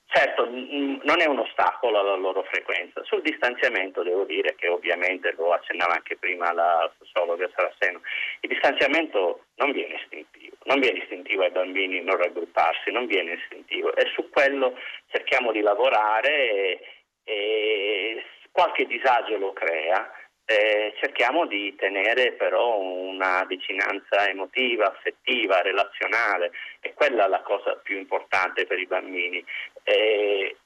certo, 0.07 0.47
mm, 0.47 0.99
non 1.03 1.21
è 1.21 1.25
un 1.25 1.39
ostacolo 1.39 1.99
alla 1.99 2.17
loro 2.17 2.43
frequenza. 2.43 3.03
Sul 3.05 3.23
distanziamento 3.23 4.03
devo 4.03 4.25
dire 4.25 4.55
che 4.55 4.69
ovviamente 4.69 5.35
lo 5.37 5.53
accennava 5.53 5.95
anche 5.95 6.17
prima 6.19 6.53
la 6.53 6.93
sociologa 6.99 7.49
Saraceno, 7.57 8.03
il 8.41 8.51
distanziamento 8.51 9.47
non 9.57 9.73
viene 9.73 9.95
istintivo, 9.95 10.57
non 10.65 10.81
viene 10.81 10.99
istintivo 10.99 11.43
ai 11.43 11.51
bambini 11.51 12.03
non 12.03 12.19
raggrupparsi, 12.19 12.91
non 12.91 13.07
viene 13.07 13.33
istintivo 13.33 13.95
e 13.97 14.11
su 14.15 14.29
quello 14.29 14.79
cerchiamo 15.09 15.51
di 15.51 15.63
lavorare 15.63 16.51
e, 16.51 16.81
e 17.25 18.25
qualche 18.53 18.87
disagio 18.87 19.39
lo 19.39 19.53
crea 19.53 20.11
eh, 20.47 20.95
cerchiamo 21.01 21.47
di 21.47 21.75
tenere 21.77 22.33
però 22.33 22.79
una 22.79 23.45
vicinanza 23.47 24.29
emotiva, 24.29 24.87
affettiva, 24.87 25.61
relazionale 25.61 26.53
e 26.81 26.95
quella 26.95 27.27
è 27.27 27.29
la 27.29 27.43
cosa 27.43 27.75
più 27.83 27.99
importante 27.99 28.65
per 28.65 28.79
i 28.79 28.87
bambini. 28.87 29.45
Eh, 29.83 30.57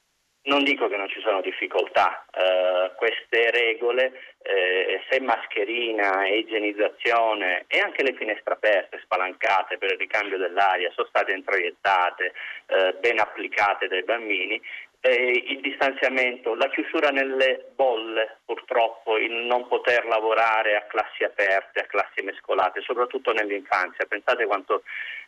non 0.43 0.63
dico 0.63 0.87
che 0.87 0.97
non 0.97 1.07
ci 1.09 1.19
sono 1.21 1.41
difficoltà, 1.41 2.25
eh, 2.31 2.91
queste 2.95 3.51
regole, 3.51 4.33
eh, 4.41 5.01
se 5.07 5.19
mascherina 5.21 6.27
igienizzazione 6.27 7.65
e 7.67 7.79
anche 7.79 8.01
le 8.01 8.15
finestre 8.15 8.53
aperte, 8.53 9.01
spalancate 9.03 9.77
per 9.77 9.91
il 9.91 9.99
ricambio 9.99 10.39
dell'aria, 10.39 10.91
sono 10.95 11.07
state 11.07 11.31
introiettate, 11.31 12.33
eh, 12.67 12.93
ben 12.99 13.19
applicate 13.19 13.87
dai 13.87 14.03
bambini, 14.03 14.59
eh, 15.01 15.43
il 15.47 15.61
distanziamento, 15.61 16.53
la 16.53 16.69
chiusura 16.69 17.09
nelle 17.09 17.71
bolle 17.75 18.37
purtroppo, 18.45 19.17
il 19.17 19.33
non 19.33 19.67
poter 19.67 20.05
lavorare 20.05 20.75
a 20.75 20.83
classi 20.83 21.23
aperte, 21.23 21.81
a 21.81 21.85
classi 21.85 22.21
mescolate, 22.21 22.81
soprattutto 22.81 23.33
nell'infanzia. 23.33 24.05
Pensate 24.05 24.45
quanto 24.45 24.83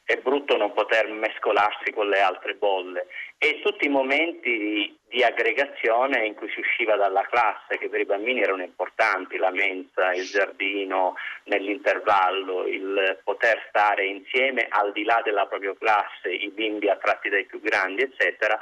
è 0.06 0.18
brutto 0.18 0.58
non 0.58 0.74
poter 0.74 1.10
mescolarsi 1.10 1.92
con 1.92 2.10
le 2.10 2.20
altre 2.20 2.56
bolle 2.56 3.08
e 3.38 3.62
tutti 3.64 3.86
i 3.86 3.90
momenti 3.90 4.58
di, 4.58 4.98
di 5.08 5.24
aggregazione 5.24 6.26
in 6.26 6.36
cui 6.36 6.50
si 6.50 6.60
usciva 6.60 6.96
dalla 6.96 7.26
classe, 7.30 7.80
che 7.80 7.90
per 7.90 8.02
i 8.02 8.06
bambini 8.06 8.42
erano 8.42 8.64
importanti, 8.64 9.38
la 9.38 9.50
mensa, 9.50 10.14
il 10.14 10.26
giardino, 10.26 11.16
nell'intervallo, 11.46 12.68
il 12.68 13.22
poter 13.24 13.66
stare 13.70 14.06
insieme 14.06 14.68
al 14.70 14.92
di 14.92 15.04
là 15.04 15.20
della 15.24 15.48
propria 15.48 15.74
classe, 15.80 16.30
i 16.30 16.50
bimbi 16.50 16.90
attratti 16.90 17.30
dai 17.30 17.46
più 17.46 17.60
grandi, 17.60 18.04
eccetera 18.04 18.60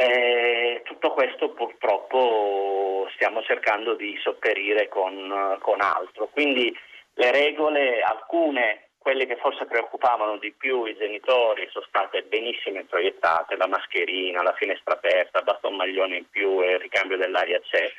eh, 0.00 0.80
tutto 0.84 1.10
questo 1.10 1.50
purtroppo 1.50 3.08
stiamo 3.14 3.42
cercando 3.42 3.94
di 3.94 4.16
sopperire 4.22 4.86
con, 4.86 5.58
con 5.60 5.80
altro. 5.80 6.28
Quindi 6.28 6.72
le 7.14 7.32
regole, 7.32 8.00
alcune 8.00 8.90
quelle 8.96 9.26
che 9.26 9.36
forse 9.36 9.64
preoccupavano 9.64 10.38
di 10.38 10.52
più 10.52 10.84
i 10.84 10.96
genitori 10.96 11.66
sono 11.72 11.84
state 11.88 12.22
benissimo 12.22 12.78
introiettate, 12.78 13.56
la 13.56 13.66
mascherina, 13.66 14.42
la 14.42 14.52
finestra 14.52 14.94
aperta, 14.94 15.42
basta 15.42 15.66
un 15.66 15.74
maglione 15.74 16.18
in 16.18 16.28
più 16.30 16.62
e 16.62 16.74
il 16.74 16.78
ricambio 16.78 17.16
dell'aria 17.16 17.60
c'è. 17.60 17.90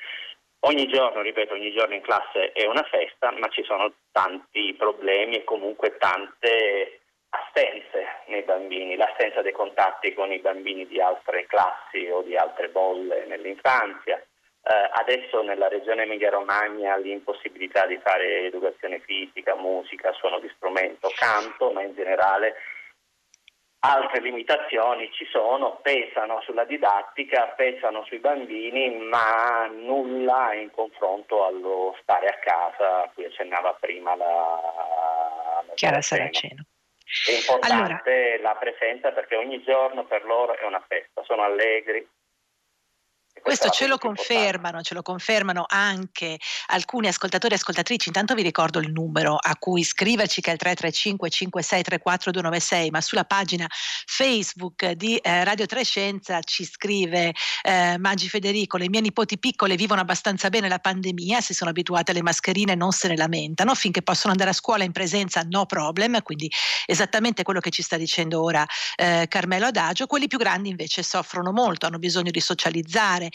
Ogni 0.61 0.87
giorno, 0.87 1.21
ripeto, 1.21 1.53
ogni 1.53 1.73
giorno 1.73 1.95
in 1.95 2.01
classe 2.01 2.53
è 2.53 2.65
una 2.65 2.83
festa, 2.83 3.31
ma 3.31 3.49
ci 3.49 3.63
sono 3.63 3.91
tanti 4.13 4.73
problemi 4.77 5.35
e 5.35 5.43
comunque 5.43 5.97
tante 5.97 6.98
assenze 7.29 8.23
nei 8.27 8.43
bambini, 8.43 8.95
l'assenza 8.95 9.41
dei 9.41 9.51
contatti 9.51 10.13
con 10.13 10.31
i 10.31 10.39
bambini 10.39 10.87
di 10.87 10.99
altre 10.99 11.45
classi 11.45 12.07
o 12.09 12.21
di 12.21 12.35
altre 12.35 12.69
bolle 12.69 13.25
nell'infanzia. 13.25 14.17
Eh, 14.61 14.89
adesso 14.93 15.41
nella 15.41 15.67
regione 15.67 16.03
Emilia-Romagna 16.03 16.97
l'impossibilità 16.97 17.85
di 17.85 17.97
fare 18.03 18.45
educazione 18.45 18.99
fisica, 18.99 19.55
musica, 19.55 20.11
suono 20.13 20.39
di 20.39 20.51
strumento, 20.55 21.11
canto, 21.15 21.71
ma 21.71 21.81
in 21.81 21.93
generale 21.95 22.55
altre 23.81 24.21
limitazioni 24.21 25.09
ci 25.13 25.25
sono, 25.31 25.79
pesano 25.81 26.41
sulla 26.41 26.65
didattica, 26.65 27.53
pesano 27.55 28.03
sui 28.05 28.19
bambini, 28.19 28.97
ma 28.97 29.67
nulla 29.67 30.53
in 30.53 30.69
confronto 30.71 31.45
allo 31.45 31.95
stare 32.01 32.27
a 32.27 32.37
casa 32.39 33.03
a 33.03 33.11
cui 33.13 33.25
accennava 33.25 33.77
prima 33.79 34.15
la, 34.15 34.59
la 35.65 35.73
Chiara 35.75 36.01
Saraceno. 36.01 36.63
È 37.25 37.31
importante 37.31 38.11
allora, 38.11 38.41
la 38.41 38.55
presenza 38.59 39.11
perché 39.11 39.35
ogni 39.35 39.63
giorno 39.63 40.05
per 40.05 40.23
loro 40.25 40.55
è 40.55 40.65
una 40.65 40.83
festa, 40.87 41.23
sono 41.23 41.41
allegri, 41.43 42.07
questo 43.41 43.69
ce 43.69 43.87
lo 43.87 43.97
confermano, 43.97 44.81
ce 44.81 44.93
lo 44.93 45.01
confermano 45.01 45.65
anche 45.67 46.37
alcuni 46.67 47.07
ascoltatori 47.07 47.53
e 47.53 47.57
ascoltatrici. 47.57 48.09
Intanto 48.09 48.33
vi 48.35 48.43
ricordo 48.43 48.79
il 48.79 48.91
numero 48.91 49.35
a 49.35 49.55
cui 49.57 49.83
scriverci 49.83 50.41
che 50.41 50.49
è 50.49 50.53
il 50.53 50.59
335 50.59 51.29
5634 51.29 52.31
296, 52.31 52.89
ma 52.89 53.01
sulla 53.01 53.25
pagina 53.25 53.67
Facebook 54.05 54.91
di 54.91 55.17
eh, 55.17 55.43
Radio 55.43 55.65
Trescenza 55.65 56.41
ci 56.41 56.65
scrive 56.65 57.33
eh, 57.63 57.97
Maggi 57.97 58.29
Federico, 58.29 58.77
le 58.77 58.89
mie 58.89 59.01
nipoti 59.01 59.37
piccole 59.37 59.75
vivono 59.75 60.01
abbastanza 60.01 60.49
bene 60.49 60.67
la 60.67 60.79
pandemia, 60.79 61.41
si 61.41 61.53
sono 61.53 61.69
abituate 61.69 62.11
alle 62.11 62.21
mascherine, 62.21 62.75
non 62.75 62.91
se 62.91 63.07
ne 63.07 63.15
lamentano, 63.15 63.75
finché 63.75 64.01
possono 64.01 64.31
andare 64.31 64.51
a 64.51 64.53
scuola 64.53 64.83
in 64.83 64.91
presenza 64.91 65.41
no 65.47 65.65
problem, 65.65 66.21
quindi 66.21 66.51
esattamente 66.85 67.43
quello 67.43 67.59
che 67.59 67.69
ci 67.69 67.81
sta 67.81 67.97
dicendo 67.97 68.41
ora 68.41 68.65
eh, 68.95 69.25
Carmelo 69.27 69.67
Adagio. 69.67 70.07
Quelli 70.07 70.27
più 70.27 70.37
grandi 70.37 70.69
invece 70.69 71.03
soffrono 71.03 71.51
molto, 71.51 71.85
hanno 71.85 71.99
bisogno 71.99 72.31
di 72.31 72.39
socializzare, 72.39 73.28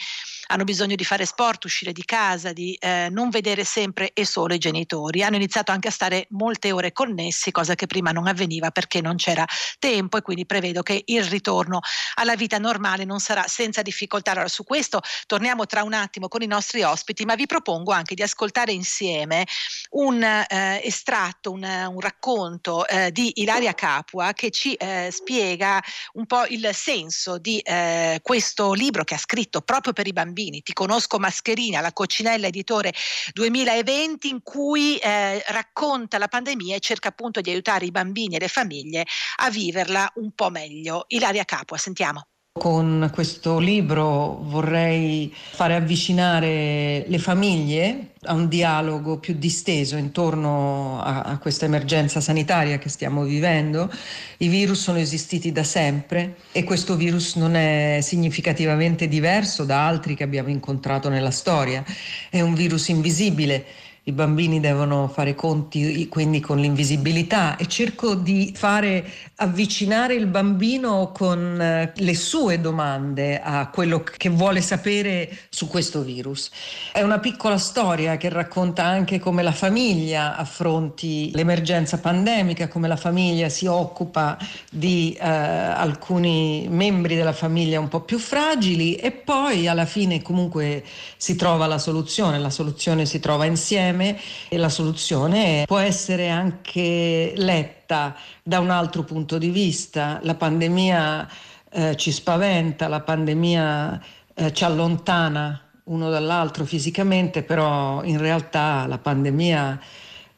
hanno 0.49 0.65
bisogno 0.65 0.95
di 0.95 1.05
fare 1.05 1.27
sport, 1.27 1.65
uscire 1.65 1.93
di 1.93 2.05
casa, 2.05 2.53
di 2.53 2.77
eh, 2.81 3.09
non 3.11 3.31
vedere 3.31 3.65
sempre 3.65 4.11
e 4.13 4.27
solo 4.27 4.55
i 4.55 4.59
genitori. 4.59 5.23
Hanno 5.23 5.37
iniziato 5.37 5.73
anche 5.73 5.89
a 5.89 5.91
stare 5.91 6.27
molte 6.31 6.73
ore 6.73 6.93
connessi, 6.93 7.51
cosa 7.51 7.75
che 7.75 7.87
prima 7.87 8.11
non 8.11 8.27
avveniva 8.27 8.71
perché 8.71 9.01
non 9.01 9.17
c'era 9.17 9.45
tempo 9.79 10.17
e 10.17 10.23
quindi 10.23 10.47
prevedo 10.47 10.83
che 10.83 11.03
il 11.07 11.25
ritorno 11.25 11.81
alla 12.15 12.37
vita 12.37 12.59
normale 12.59 13.05
non 13.05 13.21
sarà 13.21 13.45
senza 13.47 13.83
difficoltà. 13.83 14.33
Allora 14.33 14.49
su 14.49 14.65
questo 14.65 15.01
torniamo 15.27 15.67
tra 15.67 15.83
un 15.83 15.93
attimo 15.93 16.29
con 16.29 16.43
i 16.43 16.47
nostri 16.47 16.83
ospiti, 16.83 17.25
ma 17.25 17.35
vi 17.35 17.47
propongo 17.47 17.93
anche 17.93 18.15
di 18.15 18.23
ascoltare 18.23 18.73
insieme 18.73 19.47
un 19.95 20.23
eh, 20.23 20.81
estratto, 20.83 21.51
un, 21.51 21.63
un 21.63 22.01
racconto 22.01 22.87
eh, 22.87 23.11
di 23.13 23.41
Ilaria 23.41 23.75
Capua 23.75 24.33
che 24.33 24.51
ci 24.51 24.75
eh, 24.75 25.09
spiega 25.11 25.83
un 26.15 26.27
po' 26.27 26.45
il 26.47 26.71
senso 26.73 27.39
di 27.39 27.59
eh, 27.61 28.21
questo 28.23 28.73
libro 28.73 29.05
che 29.05 29.15
ha 29.15 29.19
scritto 29.19 29.61
proprio 29.61 29.93
per 29.93 30.07
i 30.07 30.13
bambini. 30.13 30.63
Ti 30.63 30.73
conosco 30.73 31.19
Mascherina, 31.19 31.81
la 31.81 31.93
Coccinella 31.93 32.47
Editore 32.47 32.93
2020, 33.33 34.29
in 34.29 34.43
cui 34.43 34.97
eh, 34.99 35.43
racconta 35.49 36.19
la 36.19 36.29
pandemia 36.29 36.77
e 36.77 36.81
cerca 36.81 37.09
appunto 37.09 37.41
di 37.41 37.51
aiutare 37.51 37.85
i 37.85 37.91
bambini 37.91 38.37
e 38.37 38.41
le 38.41 38.49
famiglie 38.49 39.07
a 39.37 39.51
viverla 39.51 40.11
un 40.17 40.33
po' 40.33 40.51
meglio. 40.51 41.05
Ilaria 41.09 41.45
Capua, 41.45 41.77
sentiamo. 41.79 42.27
Con 42.57 43.11
questo 43.13 43.59
libro 43.59 44.39
vorrei 44.45 45.35
fare 45.35 45.75
avvicinare 45.75 47.05
le 47.05 47.19
famiglie 47.19 48.11
a 48.27 48.35
un 48.35 48.47
dialogo 48.47 49.19
più 49.19 49.35
disteso 49.35 49.97
intorno 49.97 51.03
a, 51.03 51.23
a, 51.23 51.39
questa 51.39 51.65
emergenza 51.65 52.21
sanitaria 52.21 52.79
che 52.79 52.89
stiamo 52.89 53.25
vivendo. 53.25 53.91
I 54.37 54.47
virus 54.47 54.83
sono 54.83 54.99
esistiti 54.99 55.51
da 55.51 55.65
sempre 55.65 56.37
e 56.53 56.63
questo 56.63 56.95
virus 56.95 57.35
non 57.35 57.57
è 57.57 57.99
significativamente 58.01 59.09
diverso 59.09 59.65
da 59.65 59.85
altri 59.85 60.15
che 60.15 60.23
abbiamo 60.23 60.49
incontrato 60.49 61.09
nella 61.09 61.33
storia. 61.33 61.85
È 62.31 62.41
un 62.41 62.55
virus 62.55 62.87
invisibile 62.87 63.65
i 64.07 64.13
bambini 64.13 64.61
devono 64.61 65.09
fare 65.09 65.35
conti 65.35 66.09
quindi 66.09 66.41
con 66.41 66.59
l'invisibilità 66.59 67.57
e 67.57 67.67
cerco 67.67 68.15
di 68.15 68.53
fare 68.55 69.03
avvicinare 69.37 70.15
il 70.15 70.27
bambino 70.27 71.11
con 71.11 71.59
eh, 71.61 71.93
le 71.95 72.15
sue 72.15 72.61
domande 72.61 73.41
a 73.41 73.69
quello 73.71 74.03
che 74.03 74.29
vuole 74.29 74.61
sapere 74.61 75.35
su 75.49 75.69
questo 75.69 76.03
virus. 76.03 76.51
È 76.93 77.01
una 77.01 77.19
piccola 77.19 77.57
storia 77.57 78.19
che 78.19 78.29
racconta 78.29 78.85
anche 78.85 79.19
come 79.19 79.43
la 79.43 79.53
famiglia 79.53 80.37
affronti 80.37 81.31
l'emergenza 81.35 81.99
pandemica, 81.99 82.69
come 82.69 82.89
la 82.89 82.97
famiglia 82.97 83.49
si 83.49 83.65
occupa 83.65 84.37
di 84.71 85.17
eh, 85.19 85.27
alcuni 85.27 86.67
membri 86.69 87.17
della 87.17 87.33
famiglia 87.33 87.81
un 87.81 87.89
po' 87.89 88.03
più 88.03 88.19
fragili 88.19 88.97
e 88.97 89.13
poi 89.13 89.67
alla 89.67 89.87
fine 89.87 90.21
comunque 90.21 90.85
si 91.17 91.37
trova 91.37 91.67
la 91.67 91.79
soluzione, 91.79 92.39
la 92.39 92.51
soluzione 92.51 93.07
si 93.07 93.19
trova 93.19 93.47
insieme 93.47 93.94
e 94.03 94.57
la 94.57 94.69
soluzione 94.69 95.65
può 95.67 95.79
essere 95.79 96.29
anche 96.29 97.33
letta 97.37 98.17
da 98.43 98.61
un 98.61 98.71
altro 98.71 99.05
punto 99.05 99.39
di 99.39 99.51
vista. 99.51 100.21
La 100.23 100.35
pandemia 100.35 101.29
eh, 101.71 101.97
ci 101.97 102.13
spaventa, 102.13 102.89
la 102.89 103.01
pandemia 103.01 104.01
eh, 104.35 104.53
ci 104.53 104.65
allontana 104.65 105.61
uno 105.85 106.11
dall'altro 106.11 106.65
fisicamente, 106.65 107.43
però 107.43 108.03
in 108.05 108.19
realtà 108.19 108.87
la 108.87 108.99
pandemia 108.99 109.81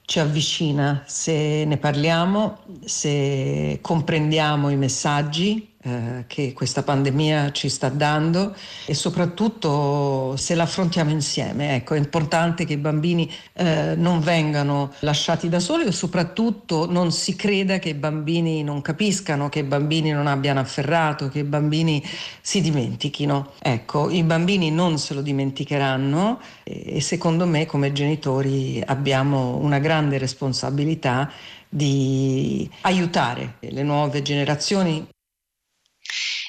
ci 0.04 0.20
avvicina 0.20 1.02
se 1.06 1.64
ne 1.64 1.76
parliamo, 1.76 2.58
se 2.84 3.78
comprendiamo 3.80 4.70
i 4.70 4.76
messaggi 4.76 5.74
eh, 5.86 6.24
che 6.26 6.52
questa 6.52 6.82
pandemia 6.82 7.52
ci 7.52 7.68
sta 7.68 7.88
dando 7.88 8.56
e 8.86 8.92
soprattutto 8.92 10.36
se 10.36 10.56
la 10.56 10.64
affrontiamo 10.64 11.10
insieme. 11.10 11.76
Ecco, 11.76 11.94
è 11.94 11.98
importante 11.98 12.64
che 12.64 12.72
i 12.72 12.76
bambini 12.76 13.30
eh, 13.52 13.94
non 13.96 14.18
vengano 14.18 14.92
lasciati 15.00 15.48
da 15.48 15.60
soli 15.60 15.84
e 15.84 15.92
soprattutto 15.92 16.90
non 16.90 17.12
si 17.12 17.36
creda 17.36 17.78
che 17.78 17.90
i 17.90 17.94
bambini 17.94 18.64
non 18.64 18.82
capiscano, 18.82 19.48
che 19.48 19.60
i 19.60 19.62
bambini 19.62 20.10
non 20.10 20.26
abbiano 20.26 20.58
afferrato, 20.58 21.28
che 21.28 21.38
i 21.38 21.44
bambini 21.44 22.02
si 22.40 22.60
dimentichino. 22.60 23.52
Ecco, 23.60 24.10
i 24.10 24.24
bambini 24.24 24.72
non 24.72 24.98
se 24.98 25.14
lo 25.14 25.22
dimenticheranno 25.22 26.40
e 26.64 27.00
secondo 27.00 27.46
me 27.46 27.64
come 27.64 27.92
genitori 27.92 28.82
abbiamo 28.84 29.56
una 29.58 29.78
grande 29.78 30.18
responsabilità 30.18 31.30
di 31.68 32.68
aiutare 32.82 33.56
le 33.60 33.82
nuove 33.82 34.22
generazioni 34.22 35.06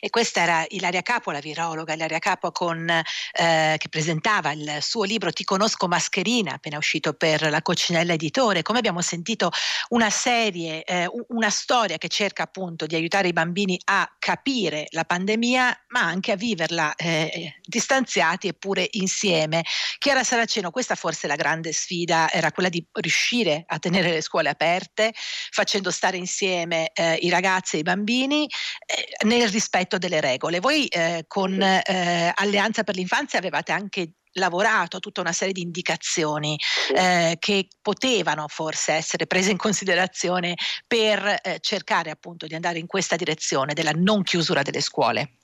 e 0.08 0.10
questa 0.10 0.40
era 0.40 0.66
Ilaria 0.70 1.02
Capo, 1.02 1.32
la 1.32 1.42
virologa 1.42 1.94
Ilaria 1.94 2.20
Capo 2.20 2.54
con, 2.54 2.90
eh, 2.90 3.76
che 3.78 3.90
presentava 3.90 4.54
il 4.54 4.78
suo 4.80 5.04
libro 5.04 5.34
Ti 5.34 5.44
conosco 5.44 5.90
mascherina, 5.90 6.54
appena 6.54 6.78
uscito 6.78 7.12
per 7.14 7.50
la 7.50 7.62
Coccinella 7.62 8.14
Editore. 8.14 8.62
Come 8.62 8.78
abbiamo 8.78 9.02
sentito 9.02 9.52
una 9.90 10.10
serie, 10.10 10.86
eh, 10.86 11.10
una 11.28 11.50
storia 11.50 11.98
che 11.98 12.08
cerca 12.08 12.44
appunto 12.44 12.86
di 12.86 12.96
aiutare 12.96 13.28
i 13.28 13.34
bambini 13.34 13.78
a 13.84 14.10
capire 14.18 14.86
la 14.92 15.04
pandemia, 15.04 15.88
ma 15.90 16.00
anche 16.00 16.32
a 16.32 16.38
viverla 16.38 16.96
eh, 16.96 17.56
distanziati 17.62 18.48
eppure 18.48 18.88
insieme. 18.92 19.66
Chiara 19.98 20.24
Saraceno, 20.24 20.72
questa 20.72 20.96
forse 20.96 21.28
la 21.28 21.36
grande 21.36 21.74
sfida, 21.74 22.32
era 22.32 22.54
quella 22.54 22.70
di 22.70 22.82
riuscire 22.94 23.66
a 23.68 23.78
tenere 23.78 24.12
le 24.12 24.22
scuole 24.22 24.48
aperte, 24.48 25.14
facendo 25.52 25.92
stare 25.92 26.16
insieme 26.16 26.92
eh, 26.94 27.16
i 27.16 27.30
ragazzi 27.30 27.76
e 27.76 27.80
i 27.80 27.84
bambini 27.84 28.48
eh, 28.86 29.26
nel 29.26 29.50
rispetto 29.50 29.97
rispetto 29.98 30.08
delle 30.08 30.22
regole. 30.22 30.60
Voi 30.60 30.86
eh, 30.88 31.26
con 31.28 31.62
eh, 31.62 32.32
Alleanza 32.36 32.84
per 32.84 32.96
l'Infanzia 32.96 33.40
avevate 33.40 33.72
anche 33.72 34.12
lavorato 34.34 35.00
tutta 35.00 35.22
una 35.22 35.32
serie 35.32 35.54
di 35.54 35.62
indicazioni 35.62 36.58
eh, 36.96 37.38
che 37.40 37.68
potevano 37.82 38.48
forse 38.48 38.94
essere 38.94 39.26
prese 39.26 39.50
in 39.50 39.58
considerazione 39.58 40.56
per 40.86 41.40
eh, 41.42 41.58
cercare 41.60 42.12
appunto 42.12 42.46
di 42.46 42.54
andare 42.54 42.78
in 42.78 42.86
questa 42.86 43.16
direzione 43.16 43.74
della 43.74 43.94
non 43.96 44.22
chiusura 44.22 44.62
delle 44.62 44.82
scuole. 44.82 45.38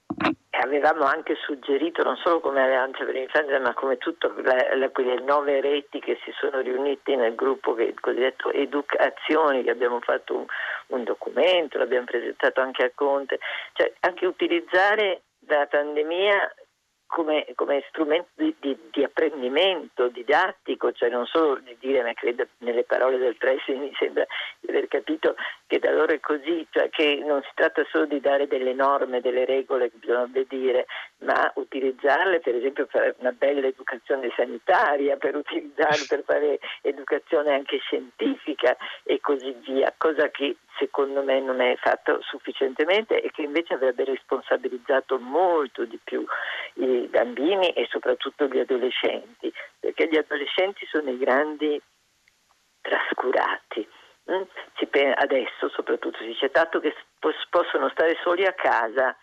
Avevamo 0.63 1.03
anche 1.03 1.35
suggerito, 1.35 2.03
non 2.03 2.15
solo 2.15 2.39
come 2.39 2.61
Alleanza 2.61 3.03
per 3.03 3.13
l'Infanzia, 3.13 3.59
ma 3.59 3.73
come 3.73 3.97
tutte 3.97 4.31
quelle 4.93 5.19
nove 5.19 5.59
reti 5.59 5.99
che 5.99 6.17
si 6.23 6.31
sono 6.39 6.61
riunite 6.61 7.17
nel 7.17 7.35
gruppo 7.35 7.73
che 7.73 7.93
cosiddetto 7.99 8.49
Educazioni, 8.49 9.63
che 9.63 9.71
abbiamo 9.71 9.99
fatto 9.99 10.35
un, 10.35 10.45
un 10.87 11.03
documento, 11.03 11.77
l'abbiamo 11.77 12.05
presentato 12.05 12.61
anche 12.61 12.85
a 12.85 12.91
Conte, 12.95 13.39
cioè 13.73 13.91
anche 13.99 14.25
utilizzare 14.25 15.23
la 15.47 15.67
pandemia 15.69 16.53
come, 17.07 17.45
come 17.55 17.83
strumento 17.89 18.29
di, 18.35 18.55
di, 18.59 18.77
di, 18.91 19.03
apprendimento 19.03 20.07
didattico, 20.07 20.91
cioè 20.91 21.09
non 21.09 21.25
solo 21.25 21.59
di 21.59 21.75
dire, 21.79 22.01
ma 22.01 22.13
credo 22.13 22.47
nelle 22.59 22.83
parole 22.83 23.17
del 23.17 23.37
Presi 23.37 23.73
mi 23.73 23.93
sembra 23.97 24.25
di 24.59 24.69
aver 24.69 24.87
capito 24.87 25.35
che 25.67 25.79
da 25.79 25.91
loro 25.91 26.13
è 26.13 26.19
così, 26.19 26.65
cioè 26.71 26.89
che 26.89 27.21
non 27.23 27.41
si 27.43 27.49
tratta 27.53 27.85
solo 27.91 28.05
di 28.05 28.19
dare 28.19 28.47
delle 28.47 28.73
norme, 28.73 29.21
delle 29.21 29.45
regole 29.45 29.91
che 29.91 29.97
bisogna 29.97 30.23
obbedire, 30.23 30.85
ma 31.19 31.51
utilizzarle 31.55 32.39
per 32.39 32.55
esempio 32.55 32.85
per 32.87 33.15
una 33.19 33.31
bella 33.31 33.67
educazione 33.67 34.31
sanitaria, 34.35 35.17
per 35.17 35.35
utilizzarle 35.35 36.05
per 36.07 36.23
fare 36.25 36.59
educazione 36.81 37.53
anche 37.53 37.77
scientifica 37.77 38.75
così 39.43 39.71
via, 39.71 39.93
cosa 39.97 40.29
che 40.29 40.57
secondo 40.77 41.21
me 41.21 41.39
non 41.41 41.59
è 41.59 41.75
fatto 41.75 42.21
sufficientemente 42.21 43.21
e 43.21 43.29
che 43.31 43.41
invece 43.41 43.73
avrebbe 43.73 44.05
responsabilizzato 44.05 45.19
molto 45.19 45.85
di 45.85 45.99
più 46.01 46.25
i 46.75 47.07
bambini 47.09 47.71
e 47.73 47.87
soprattutto 47.89 48.45
gli 48.45 48.59
adolescenti, 48.59 49.51
perché 49.79 50.07
gli 50.07 50.17
adolescenti 50.17 50.85
sono 50.85 51.09
i 51.09 51.17
grandi 51.17 51.81
trascurati. 52.81 53.87
Mm? 54.31 54.43
Adesso 55.15 55.69
soprattutto 55.69 56.17
si 56.19 56.27
dice 56.27 56.49
tanto 56.49 56.79
che 56.79 56.93
possono 57.49 57.89
stare 57.89 58.17
soli 58.23 58.45
a 58.45 58.53
casa, 58.53 59.15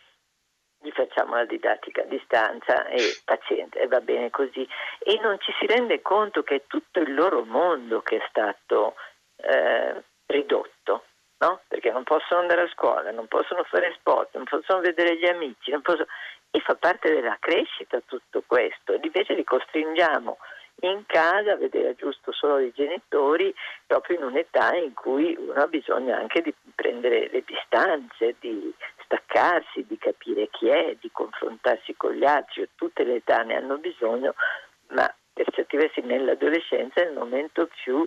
gli 0.83 0.90
facciamo 0.90 1.35
la 1.35 1.44
didattica 1.44 2.02
a 2.02 2.06
distanza 2.06 2.87
e 2.87 2.98
paziente, 3.24 3.78
e 3.78 3.87
va 3.87 4.00
bene 4.00 4.30
così. 4.30 4.66
E 4.98 5.18
non 5.22 5.38
ci 5.40 5.52
si 5.59 5.66
rende 5.66 6.02
conto 6.02 6.42
che 6.42 6.56
è 6.56 6.62
tutto 6.66 7.00
il 7.00 7.14
loro 7.14 7.44
mondo 7.44 8.00
che 8.00 8.16
è 8.16 8.26
stato 8.28 8.94
eh, 9.37 10.02
ridotto 10.31 11.05
no? 11.40 11.61
perché 11.69 11.90
non 11.90 12.05
possono 12.05 12.40
andare 12.40 12.62
a 12.62 12.69
scuola, 12.69 13.11
non 13.11 13.27
possono 13.27 13.64
fare 13.64 13.95
sport, 13.99 14.35
non 14.35 14.45
possono 14.45 14.81
vedere 14.81 15.19
gli 15.19 15.27
amici, 15.27 15.77
possono... 15.83 16.07
e 16.51 16.61
fa 16.61 16.75
parte 16.77 17.12
della 17.12 17.37
crescita 17.40 18.01
tutto 18.05 18.43
questo, 18.47 18.99
invece 19.01 19.35
li 19.35 19.45
costringiamo 19.45 20.38
in 20.83 21.05
casa 21.07 21.53
a 21.53 21.57
vedere 21.57 21.95
giusto 21.95 22.33
solo 22.33 22.59
i 22.59 22.73
genitori 22.75 23.55
proprio 23.87 24.16
in 24.16 24.25
un'età 24.25 24.75
in 24.77 24.95
cui 24.95 25.37
uno 25.38 25.61
ha 25.61 25.66
bisogno 25.66 26.14
anche 26.14 26.40
di 26.40 26.55
prendere 26.75 27.29
le 27.31 27.43
distanze, 27.45 28.37
di 28.40 28.73
staccarsi, 29.05 29.85
di 29.87 29.99
capire 29.99 30.49
chi 30.49 30.69
è, 30.69 30.97
di 30.99 31.11
confrontarsi 31.12 31.95
con 31.97 32.12
gli 32.12 32.25
altri, 32.25 32.66
tutte 32.77 33.05
le 33.05 33.16
età 33.16 33.43
ne 33.43 33.57
hanno 33.57 33.77
bisogno, 33.77 34.35
ma 34.88 35.12
per 35.33 35.47
certi 35.53 35.77
versi 35.77 36.01
nell'adolescenza 36.01 37.03
è 37.03 37.07
il 37.07 37.12
momento 37.12 37.69
più 37.83 38.07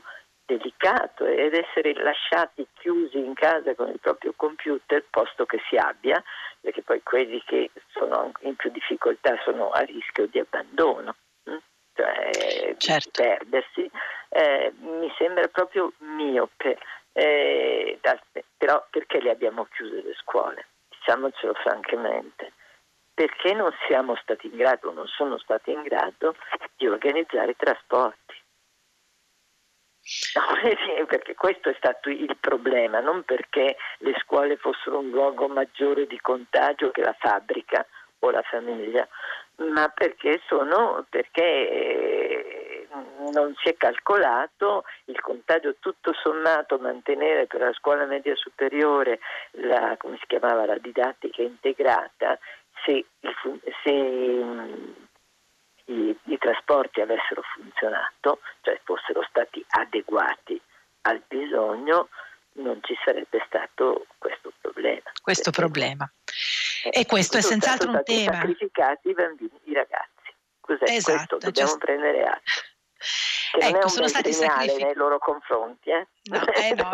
delicato 0.57 1.25
ed 1.25 1.53
essere 1.53 1.93
lasciati 1.93 2.67
chiusi 2.73 3.17
in 3.17 3.33
casa 3.33 3.75
con 3.75 3.89
il 3.89 3.99
proprio 3.99 4.33
computer, 4.35 5.03
posto 5.09 5.45
che 5.45 5.61
si 5.69 5.75
abbia, 5.75 6.21
perché 6.61 6.81
poi 6.81 7.01
quelli 7.03 7.41
che 7.45 7.71
sono 7.87 8.31
in 8.41 8.55
più 8.55 8.69
difficoltà 8.71 9.37
sono 9.43 9.69
a 9.69 9.81
rischio 9.81 10.27
di 10.27 10.39
abbandono, 10.39 11.15
hm? 11.43 11.57
cioè 11.93 12.75
certo. 12.77 13.21
di 13.21 13.27
perdersi, 13.27 13.91
eh, 14.29 14.73
mi 14.79 15.11
sembra 15.17 15.47
proprio 15.47 15.93
miope. 15.97 16.77
Eh, 17.15 17.99
però 18.57 18.83
perché 18.89 19.21
le 19.21 19.29
abbiamo 19.29 19.65
chiuse 19.65 20.01
le 20.01 20.15
scuole? 20.15 20.67
Diciamocelo 20.89 21.53
francamente 21.53 22.53
perché 23.13 23.53
non 23.53 23.71
siamo 23.87 24.15
stati 24.15 24.47
in 24.47 24.57
grado, 24.57 24.91
non 24.91 25.05
sono 25.07 25.37
stati 25.37 25.71
in 25.71 25.83
grado 25.83 26.35
di 26.75 26.87
organizzare 26.87 27.51
i 27.51 27.55
trasporti. 27.55 28.42
No, 30.35 31.05
perché 31.07 31.33
questo 31.35 31.69
è 31.69 31.75
stato 31.77 32.09
il 32.09 32.35
problema, 32.39 32.99
non 32.99 33.23
perché 33.23 33.77
le 33.99 34.13
scuole 34.21 34.57
fossero 34.57 34.99
un 34.99 35.09
luogo 35.09 35.47
maggiore 35.47 36.07
di 36.07 36.19
contagio 36.19 36.91
che 36.91 37.01
la 37.01 37.15
fabbrica 37.17 37.85
o 38.19 38.29
la 38.29 38.41
famiglia, 38.41 39.07
ma 39.55 39.87
perché, 39.89 40.41
sono, 40.47 41.05
perché 41.09 41.69
eh, 41.69 42.87
non 43.31 43.53
si 43.61 43.69
è 43.69 43.77
calcolato 43.77 44.83
il 45.05 45.19
contagio 45.21 45.75
tutto 45.79 46.13
sommato 46.13 46.77
mantenere 46.79 47.47
per 47.47 47.61
la 47.61 47.73
scuola 47.73 48.05
media 48.05 48.35
superiore 48.35 49.19
la, 49.51 49.95
come 49.97 50.17
si 50.19 50.25
chiamava, 50.27 50.65
la 50.65 50.77
didattica 50.77 51.41
integrata 51.41 52.37
se, 52.83 53.05
se 53.83 53.91
i, 55.85 56.17
i 56.25 56.37
trasporti 56.37 57.01
avessero 57.01 57.41
funzionato, 57.55 58.39
cioè 58.61 58.79
fossero 58.83 59.23
stati 59.29 59.63
adeguati 59.69 60.59
al 61.01 61.21
bisogno, 61.27 62.09
non 62.53 62.79
ci 62.83 62.95
sarebbe 63.03 63.43
stato 63.47 64.05
questo 64.17 64.51
problema. 64.61 65.11
Questo 65.21 65.51
problema. 65.51 66.09
E 66.91 67.05
questo 67.05 67.37
è 67.37 67.41
senz'altro 67.41 67.91
un 67.91 68.01
tema. 68.03 68.33
sacrificati 68.33 69.09
i 69.09 69.13
bambini, 69.13 69.59
i 69.63 69.73
ragazzi. 69.73 70.11
Cos'è 70.59 70.83
esatto, 70.83 71.37
questo? 71.37 71.37
Dobbiamo 71.37 71.69
giusto. 71.69 71.85
prendere 71.85 72.23
atto. 72.25 72.51
Ecco, 73.59 73.87
sono 73.87 74.07
stati 74.07 74.33
sacrificati 74.33 74.83
nei 74.83 74.95
loro 74.95 75.19
confronti. 75.19 75.89
Eh? 75.91 76.07
No, 76.23 76.41
eh 76.53 76.73
no. 76.73 76.91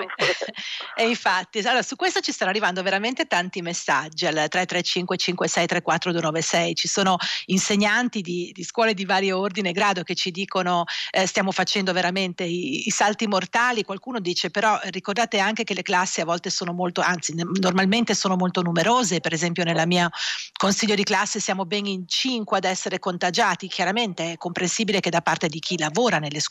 e 0.96 1.08
infatti, 1.08 1.60
allora, 1.60 1.82
su 1.82 1.96
questo 1.96 2.20
ci 2.20 2.34
stanno 2.34 2.50
arrivando 2.50 2.84
veramente 2.84 3.28
tanti 3.28 3.62
messaggi 3.62 4.26
al 4.26 4.34
335 4.34 5.16
56 5.16 5.68
34 5.68 6.12
296. 6.12 6.76
Ci 6.76 6.88
sono 6.90 7.16
insegnanti 7.46 8.22
di, 8.22 8.52
di 8.54 8.64
scuole 8.64 8.94
di 8.94 9.06
vario 9.06 9.40
ordine 9.40 9.70
e 9.70 9.72
grado 9.72 10.04
che 10.04 10.16
ci 10.16 10.32
dicono 10.32 10.84
eh, 11.12 11.26
stiamo 11.26 11.52
facendo 11.52 11.94
veramente 11.94 12.44
i, 12.44 12.88
i, 12.88 12.90
salti 12.90 13.26
mortali. 13.28 13.84
Qualcuno 13.84 14.20
dice 14.20 14.50
però 14.50 14.78
ricordate 14.86 15.40
anche 15.40 15.64
che 15.64 15.74
le 15.74 15.82
classi 15.82 16.20
a 16.20 16.26
volte 16.26 16.50
sono 16.50 16.74
molto, 16.74 17.00
anzi 17.00 17.34
normalmente 17.36 18.14
sono 18.16 18.36
molto 18.36 18.62
numerose. 18.62 19.22
Per 19.22 19.32
esempio 19.32 19.64
nella 19.64 19.86
mia 19.86 20.10
consiglio 20.58 20.96
di 20.96 21.04
classe 21.04 21.40
siamo 21.40 21.66
ben 21.66 21.86
in 21.86 22.06
5 22.06 22.58
ad 22.58 22.66
essere 22.66 23.00
contagiati. 23.00 23.70
Chiaramente 23.70 24.34
è 24.34 24.38
comprensibile 24.38 25.00
che 25.00 25.10
da 25.10 25.22
parte 25.22 25.48
di 25.48 25.60
chi 25.60 25.78
lavora 25.78 26.20
nelle 26.20 26.40
scuole 26.40 26.48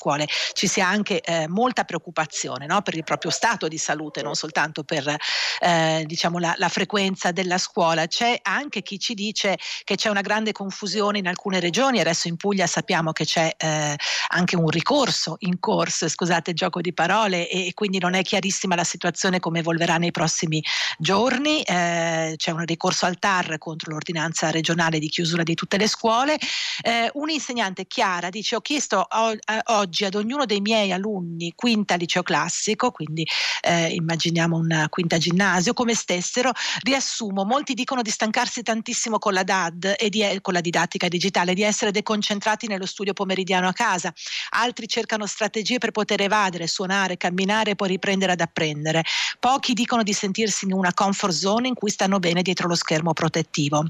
ci 0.53 0.67
sia 0.67 0.87
anche 0.87 1.21
eh, 1.21 1.47
molta 1.49 1.85
preoccupazione 1.85 2.67
no? 2.67 2.81
per 2.83 2.95
il 2.95 3.05
proprio 3.05 3.31
stato 3.31 3.69
di 3.69 3.79
salute, 3.79 4.23
non 4.23 4.35
soltanto 4.35 4.85
per 4.85 5.17
eh, 5.61 6.05
diciamo 6.07 6.39
la, 6.39 6.55
la, 6.57 6.69
frequenza 6.69 7.33
della 7.33 7.59
scuola. 7.59 8.07
C'è 8.07 8.39
anche 8.43 8.83
chi 8.83 8.99
ci 8.99 9.15
dice 9.15 9.59
che 9.85 9.97
c'è 9.97 10.09
una 10.09 10.21
grande 10.21 10.53
confusione 10.53 11.19
in 11.19 11.27
alcune 11.27 11.61
regioni, 11.61 12.01
adesso 12.01 12.29
in 12.29 12.37
Puglia 12.37 12.67
sappiamo 12.67 13.13
che 13.13 13.25
c'è 13.25 13.55
eh, 13.57 13.97
anche 14.29 14.57
un 14.57 14.69
ricorso 14.69 15.37
in 15.41 15.59
corso, 15.59 16.09
scusate 16.09 16.51
il 16.51 16.57
gioco 16.57 16.81
di 16.81 16.93
parole, 16.93 17.49
e, 17.49 17.67
e, 17.67 17.75
quindi 17.75 17.99
non 17.99 18.15
è 18.15 18.23
chiarissima 18.23 18.75
la 18.75 18.85
situazione 18.85 19.41
come 19.41 19.61
evolverà 19.61 19.97
nei 19.97 20.11
prossimi 20.11 20.63
giorni. 20.99 21.63
Eh, 21.63 22.35
c'è 22.37 22.51
un 22.51 22.65
ricorso 22.65 23.07
al 23.07 23.19
TAR 23.19 23.59
contro 23.59 23.91
l'ordinanza 23.91 24.51
regionale 24.51 24.99
di 24.99 25.09
chiusura 25.09 25.43
di 25.43 25.55
tutte 25.55 25.77
le 25.77 25.89
scuole. 25.89 26.39
Eh, 26.83 27.11
un 27.15 27.31
insegnante 27.31 27.87
Chiara 27.87 28.29
dice 28.29 28.57
ho 28.57 28.61
chiesto 28.61 29.07
eh, 29.11 29.61
oggi 29.89 30.05
ad 30.05 30.15
ognuno 30.15 30.45
dei 30.45 30.61
miei 30.61 30.93
alunni 30.93 31.55
quinta 31.57 31.95
liceo 31.95 32.23
classico, 32.23 32.91
quindi 32.91 33.27
eh, 33.63 33.89
immaginiamo 33.89 34.57
una 34.57 34.89
quinta 34.91 35.17
ginnasio, 35.17 35.73
come 35.73 35.95
stessero, 35.95 36.53
riassumo, 36.83 37.45
molti 37.45 37.73
dicono 37.73 38.03
di 38.03 38.11
stancarsi 38.11 38.63
tantissimo 38.63 39.19
con 39.19 39.33
la 39.33 39.43
DAD 39.43 39.95
e 39.99 40.11
di, 40.11 40.23
con 40.43 40.53
la 40.53 40.61
didattica 40.61 41.09
digitale, 41.09 41.55
di 41.55 41.63
essere 41.63 41.91
deconcentrati 41.91 42.67
nello 42.67 42.87
studio 42.87 43.15
pomeridiano 43.15 43.67
a 43.67 43.73
casa, 43.73 44.13
altri 44.51 44.87
cercano 44.87 45.27
strategie 45.27 45.79
per 45.79 45.91
poter 45.91 46.21
evadere, 46.21 46.67
suonare, 46.67 47.17
camminare 47.17 47.71
e 47.71 47.75
poi 47.75 47.89
riprendere 47.89 48.33
ad 48.33 48.41
apprendere, 48.41 49.03
pochi 49.41 49.73
dicono 49.73 50.03
di 50.03 50.13
sentirsi 50.13 50.67
in 50.67 50.75
una 50.75 50.93
comfort 50.93 51.33
zone 51.33 51.69
in 51.69 51.75
cui 51.75 51.91
stanno 51.91 52.19
bene 52.19 52.43
dietro 52.43 52.69
lo 52.69 52.75
schermo 52.75 53.15
protettivo. 53.15 53.87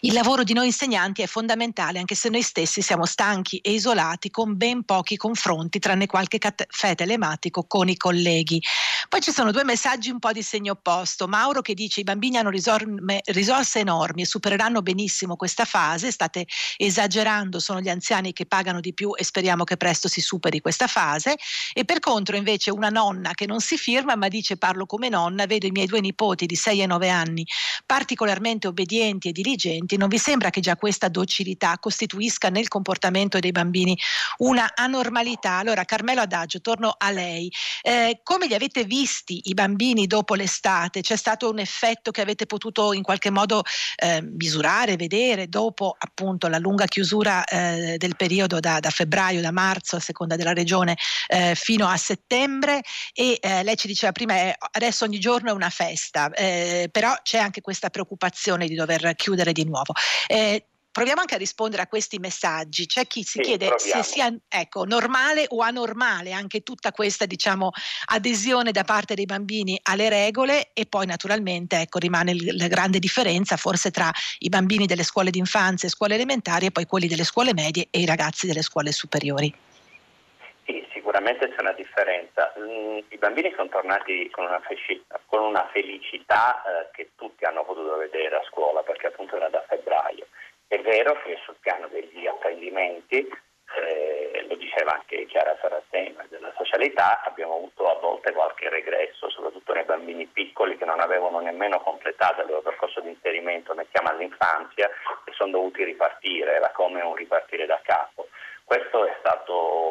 Il 0.00 0.12
lavoro 0.12 0.42
di 0.42 0.52
noi 0.52 0.66
insegnanti 0.66 1.22
è 1.22 1.26
fondamentale 1.26 1.98
anche 1.98 2.14
se 2.14 2.28
noi 2.28 2.42
stessi 2.42 2.82
siamo 2.82 3.06
stanchi 3.06 3.58
e 3.58 3.72
isolati 3.72 4.30
con 4.30 4.56
ben 4.56 4.84
pochi 4.84 5.16
confronti, 5.16 5.78
tranne 5.78 6.06
qualche 6.06 6.38
caffè 6.38 6.94
telematico 6.94 7.64
con 7.66 7.88
i 7.88 7.96
colleghi. 7.96 8.62
Poi 9.08 9.20
ci 9.20 9.32
sono 9.32 9.52
due 9.52 9.64
messaggi 9.64 10.10
un 10.10 10.18
po' 10.18 10.32
di 10.32 10.42
segno 10.42 10.72
opposto. 10.72 11.28
Mauro 11.28 11.62
che 11.62 11.74
dice 11.74 12.00
i 12.00 12.04
bambini 12.04 12.36
hanno 12.36 12.50
risorme, 12.50 13.20
risorse 13.26 13.78
enormi 13.78 14.22
e 14.22 14.26
supereranno 14.26 14.82
benissimo 14.82 15.36
questa 15.36 15.64
fase, 15.64 16.10
state 16.10 16.46
esagerando, 16.76 17.58
sono 17.58 17.80
gli 17.80 17.88
anziani 17.88 18.32
che 18.32 18.46
pagano 18.46 18.80
di 18.80 18.92
più 18.92 19.14
e 19.16 19.24
speriamo 19.24 19.64
che 19.64 19.76
presto 19.76 20.08
si 20.08 20.20
superi 20.20 20.60
questa 20.60 20.88
fase. 20.88 21.36
E 21.72 21.84
per 21.84 22.00
contro 22.00 22.36
invece 22.36 22.70
una 22.70 22.88
nonna 22.88 23.30
che 23.32 23.46
non 23.46 23.60
si 23.60 23.78
firma 23.78 24.16
ma 24.16 24.28
dice 24.28 24.56
parlo 24.56 24.84
come 24.84 25.08
nonna, 25.08 25.46
vedo 25.46 25.66
i 25.66 25.70
miei 25.70 25.86
due 25.86 26.00
nipoti 26.00 26.44
di 26.44 26.56
6 26.56 26.82
e 26.82 26.86
9 26.86 27.08
anni 27.08 27.46
particolarmente 27.86 28.66
obbedienti 28.66 29.28
e 29.28 29.32
diligenti, 29.32 29.85
non 29.96 30.08
vi 30.08 30.18
sembra 30.18 30.50
che 30.50 30.60
già 30.60 30.74
questa 30.74 31.06
docilità 31.08 31.78
costituisca 31.78 32.48
nel 32.48 32.66
comportamento 32.66 33.38
dei 33.38 33.52
bambini 33.52 33.96
una 34.38 34.72
anormalità? 34.74 35.58
Allora 35.58 35.84
Carmelo 35.84 36.22
Adagio, 36.22 36.60
torno 36.60 36.92
a 36.98 37.12
lei. 37.12 37.48
Eh, 37.82 38.20
come 38.24 38.48
li 38.48 38.54
avete 38.54 38.82
visti? 38.82 39.42
i 39.44 39.54
bambini 39.54 40.08
dopo 40.08 40.34
l'estate? 40.34 41.02
C'è 41.02 41.16
stato 41.16 41.48
un 41.48 41.60
effetto 41.60 42.10
che 42.10 42.20
avete 42.20 42.46
potuto 42.46 42.92
in 42.92 43.02
qualche 43.02 43.30
modo 43.30 43.62
eh, 43.96 44.20
misurare, 44.22 44.96
vedere 44.96 45.48
dopo 45.48 45.94
appunto 45.96 46.48
la 46.48 46.58
lunga 46.58 46.86
chiusura 46.86 47.44
eh, 47.44 47.96
del 47.98 48.16
periodo 48.16 48.58
da, 48.58 48.80
da, 48.80 48.90
febbraio, 48.90 49.40
da 49.40 49.52
marzo 49.52 49.96
a 49.96 50.00
seconda 50.00 50.34
della 50.34 50.52
regione 50.52 50.96
eh, 51.28 51.54
fino 51.54 51.86
a 51.86 51.96
settembre 51.96 52.82
e 53.12 53.38
eh, 53.40 53.62
lei 53.62 53.76
ci 53.76 53.86
diceva 53.86 54.10
prima 54.10 54.34
eh, 54.34 54.56
adesso 54.72 55.04
ogni 55.04 55.20
giorno 55.20 55.50
è 55.50 55.52
una 55.52 55.70
festa, 55.70 56.30
però 56.90 57.14
c'è 57.22 57.38
anche 57.38 57.60
questa 57.60 57.90
preoccupazione 57.90 58.66
di 58.66 58.74
dover 58.74 59.14
chiudere 59.14 59.52
di 59.52 59.64
nuovo 59.64 59.75
proviamo 60.96 61.20
anche 61.20 61.34
a 61.34 61.38
rispondere 61.38 61.82
a 61.82 61.88
questi 61.88 62.18
messaggi. 62.18 62.86
C'è 62.86 63.06
chi 63.06 63.22
si 63.22 63.32
sì, 63.32 63.40
chiede 63.40 63.68
proviamo. 63.68 64.02
se 64.02 64.10
sia 64.10 64.34
ecco, 64.48 64.84
normale 64.84 65.44
o 65.48 65.60
anormale 65.60 66.32
anche 66.32 66.62
tutta 66.62 66.90
questa 66.90 67.26
diciamo, 67.26 67.70
adesione 68.06 68.72
da 68.72 68.82
parte 68.82 69.14
dei 69.14 69.26
bambini 69.26 69.78
alle 69.82 70.08
regole 70.08 70.70
e 70.72 70.86
poi 70.86 71.04
naturalmente 71.04 71.80
ecco, 71.80 71.98
rimane 71.98 72.34
la 72.54 72.68
grande 72.68 72.98
differenza 72.98 73.58
forse 73.58 73.90
tra 73.90 74.10
i 74.38 74.48
bambini 74.48 74.86
delle 74.86 75.02
scuole 75.02 75.30
d'infanzia 75.30 75.86
e 75.86 75.90
scuole 75.90 76.14
elementari 76.14 76.64
e 76.64 76.70
poi 76.70 76.86
quelli 76.86 77.08
delle 77.08 77.24
scuole 77.24 77.52
medie 77.52 77.88
e 77.90 78.00
i 78.00 78.06
ragazzi 78.06 78.46
delle 78.46 78.62
scuole 78.62 78.90
superiori. 78.90 79.65
Sicuramente 81.16 81.48
c'è 81.48 81.60
una 81.62 81.72
differenza. 81.72 82.52
Mm, 82.58 82.98
I 83.08 83.16
bambini 83.16 83.50
sono 83.56 83.70
tornati 83.70 84.28
con 84.28 84.44
una, 84.44 84.60
felicità, 84.60 85.18
con 85.24 85.40
una 85.44 85.66
felicità 85.72 86.62
eh, 86.62 86.90
che 86.92 87.12
tutti 87.16 87.42
hanno 87.46 87.64
potuto 87.64 87.96
vedere 87.96 88.36
a 88.36 88.44
scuola 88.50 88.82
perché 88.82 89.06
appunto 89.06 89.34
era 89.36 89.48
da 89.48 89.64
febbraio 89.66 90.26
è 90.68 90.78
vero 90.80 91.18
che 91.22 91.38
sul 91.44 91.56
piano 91.60 91.86
degli 91.88 92.26
apprendimenti, 92.26 93.26
eh, 93.78 94.44
lo 94.48 94.56
diceva 94.56 94.94
anche 94.94 95.24
Chiara 95.26 95.56
Saraceno, 95.60 96.24
della 96.28 96.52
socialità, 96.56 97.22
abbiamo 97.22 97.54
avuto 97.54 97.88
a 97.88 97.98
volte 97.98 98.32
qualche 98.32 98.68
regresso, 98.68 99.30
soprattutto 99.30 99.72
nei 99.72 99.84
bambini 99.84 100.26
piccoli 100.26 100.76
che 100.76 100.84
non 100.84 101.00
avevano 101.00 101.38
nemmeno 101.38 101.80
completato 101.80 102.42
il 102.42 102.48
loro 102.48 102.62
percorso 102.62 103.00
di 103.00 103.08
inserimento, 103.08 103.74
mettiamo 103.74 104.08
all'infanzia, 104.08 104.90
e 105.24 105.32
sono 105.32 105.52
dovuti 105.52 105.82
ripartire, 105.84 106.56
era 106.56 106.70
come 106.72 107.00
un 107.00 107.14
ripartire 107.14 107.64
da 107.64 107.80
capo. 107.82 108.28
Questo 108.64 109.06
è 109.06 109.14
stato 109.20 109.85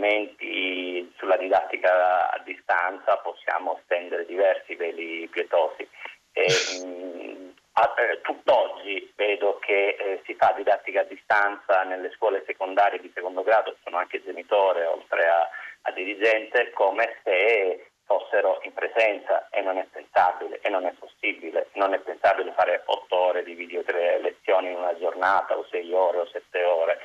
apprendimenti, 0.00 1.12
sulla 1.18 1.36
didattica 1.36 2.30
a 2.30 2.40
distanza 2.44 3.16
possiamo 3.18 3.80
stendere 3.84 4.24
diversi 4.24 4.74
veli 4.74 5.28
pietosi. 5.28 5.86
E, 6.32 6.46
mh, 6.84 7.52
eh, 7.96 8.20
tutt'oggi 8.22 9.12
vedo 9.16 9.58
che 9.58 9.96
eh, 9.98 10.22
si 10.24 10.34
fa 10.34 10.52
didattica 10.56 11.00
a 11.00 11.04
distanza 11.04 11.82
nelle 11.82 12.10
scuole 12.12 12.42
secondarie 12.46 13.00
di 13.00 13.10
secondo 13.14 13.42
grado, 13.42 13.76
sono 13.84 13.98
anche 13.98 14.22
genitore 14.22 14.84
oltre 14.86 15.28
a, 15.28 15.48
a 15.82 15.90
dirigente, 15.92 16.70
come 16.72 17.20
se 17.22 17.90
fossero 18.04 18.58
in 18.64 18.72
presenza 18.72 19.48
e 19.50 19.60
non 19.60 19.78
è 19.78 19.86
pensabile 19.90 20.58
e 20.62 20.68
non 20.68 20.84
è 20.84 20.92
possibile, 20.98 21.68
non 21.74 21.94
è 21.94 21.98
pensabile 22.00 22.52
fare 22.56 22.82
otto 22.86 23.16
ore 23.16 23.44
di 23.44 23.54
video 23.54 23.84
lezioni 24.20 24.70
in 24.70 24.76
una 24.76 24.98
giornata 24.98 25.56
o 25.56 25.64
sei 25.70 25.92
ore 25.92 26.18
o 26.18 26.26
sette 26.26 26.64
ore. 26.64 26.98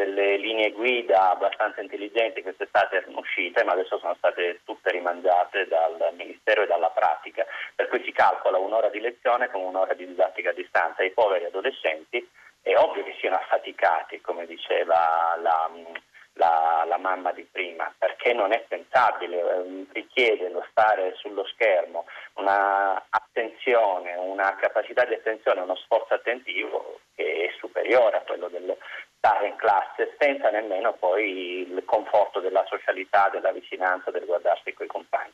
Delle 0.00 0.38
linee 0.38 0.72
guida 0.72 1.32
abbastanza 1.32 1.82
intelligenti 1.82 2.40
quest'estate 2.40 2.96
erano 2.96 3.18
uscite 3.18 3.64
ma 3.64 3.72
adesso 3.72 3.98
sono 3.98 4.14
state 4.14 4.60
tutte 4.64 4.90
rimangiate 4.90 5.68
dal 5.68 6.14
Ministero 6.16 6.62
e 6.62 6.66
dalla 6.66 6.88
pratica, 6.88 7.44
per 7.74 7.88
cui 7.88 8.02
si 8.02 8.10
calcola 8.10 8.56
un'ora 8.56 8.88
di 8.88 8.98
lezione 8.98 9.50
come 9.50 9.66
un'ora 9.66 9.92
di 9.92 10.06
didattica 10.06 10.50
a 10.50 10.54
distanza. 10.54 11.02
I 11.02 11.10
poveri 11.10 11.44
adolescenti 11.44 12.26
è 12.62 12.74
ovvio 12.76 13.04
che 13.04 13.14
siano 13.20 13.36
affaticati, 13.36 14.22
come 14.22 14.46
diceva 14.46 15.36
la 15.42 15.70
la, 16.34 16.84
la, 16.86 16.96
mamma 16.96 17.32
di 17.32 17.46
prima, 17.50 17.92
perché 17.98 18.32
non 18.32 18.52
è 18.52 18.64
pensabile, 18.66 19.36
eh, 19.36 19.86
richiede 19.92 20.48
lo 20.48 20.64
stare 20.70 21.14
sullo 21.16 21.44
schermo, 21.44 22.06
una 22.34 23.04
attenzione, 23.10 24.14
una 24.14 24.56
capacità 24.56 25.04
di 25.04 25.14
attenzione, 25.14 25.60
uno 25.60 25.76
sforzo 25.76 26.14
attentivo 26.14 27.00
che 27.14 27.50
è 27.50 27.58
superiore 27.58 28.16
a 28.16 28.22
quello 28.22 28.48
del 28.48 28.76
stare 29.20 29.48
in 29.48 29.56
classe 29.56 30.16
senza 30.18 30.48
nemmeno 30.48 30.94
poi 30.94 31.68
il 31.68 31.82
conforto 31.84 32.40
della 32.40 32.64
socialità, 32.66 33.28
della 33.28 33.52
vicinanza, 33.52 34.10
del 34.10 34.24
guardarsi 34.24 34.72
con 34.72 34.86
i 34.86 34.88
compagni. 34.88 35.32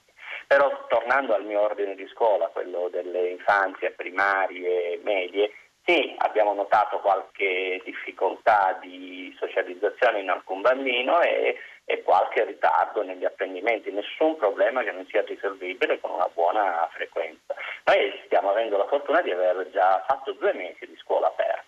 Però 0.49 0.87
tornando 0.89 1.35
al 1.35 1.45
mio 1.45 1.61
ordine 1.61 1.95
di 1.95 2.07
scuola, 2.09 2.49
quello 2.49 2.89
delle 2.91 3.31
infanzie 3.31 3.93
primarie 3.93 4.93
e 4.93 5.01
medie, 5.05 5.53
sì, 5.87 6.17
abbiamo 6.19 6.53
notato 6.53 6.99
qualche 6.99 7.81
difficoltà 7.85 8.77
di 8.83 9.33
socializzazione 9.39 10.19
in 10.19 10.31
alcun 10.31 10.61
bambino 10.61 11.21
e, 11.21 11.57
e, 11.85 12.03
qualche 12.03 12.45
ritardo 12.45 13.05
negli 13.05 13.25
apprendimenti, 13.25 13.93
nessun 13.93 14.37
problema 14.37 14.83
che 14.83 14.91
non 14.91 15.07
sia 15.07 15.23
risolvibile 15.23 16.01
con 16.01 16.11
una 16.11 16.29
buona 16.35 16.89
frequenza. 16.93 17.55
Noi 17.85 18.21
stiamo 18.25 18.51
avendo 18.51 18.77
la 18.77 18.89
fortuna 18.89 19.23
di 19.23 19.31
aver 19.31 19.71
già 19.71 20.05
fatto 20.09 20.33
due 20.33 20.53
mesi 20.55 20.87
di 20.87 20.97
scuola 20.97 21.29
aperta, 21.29 21.66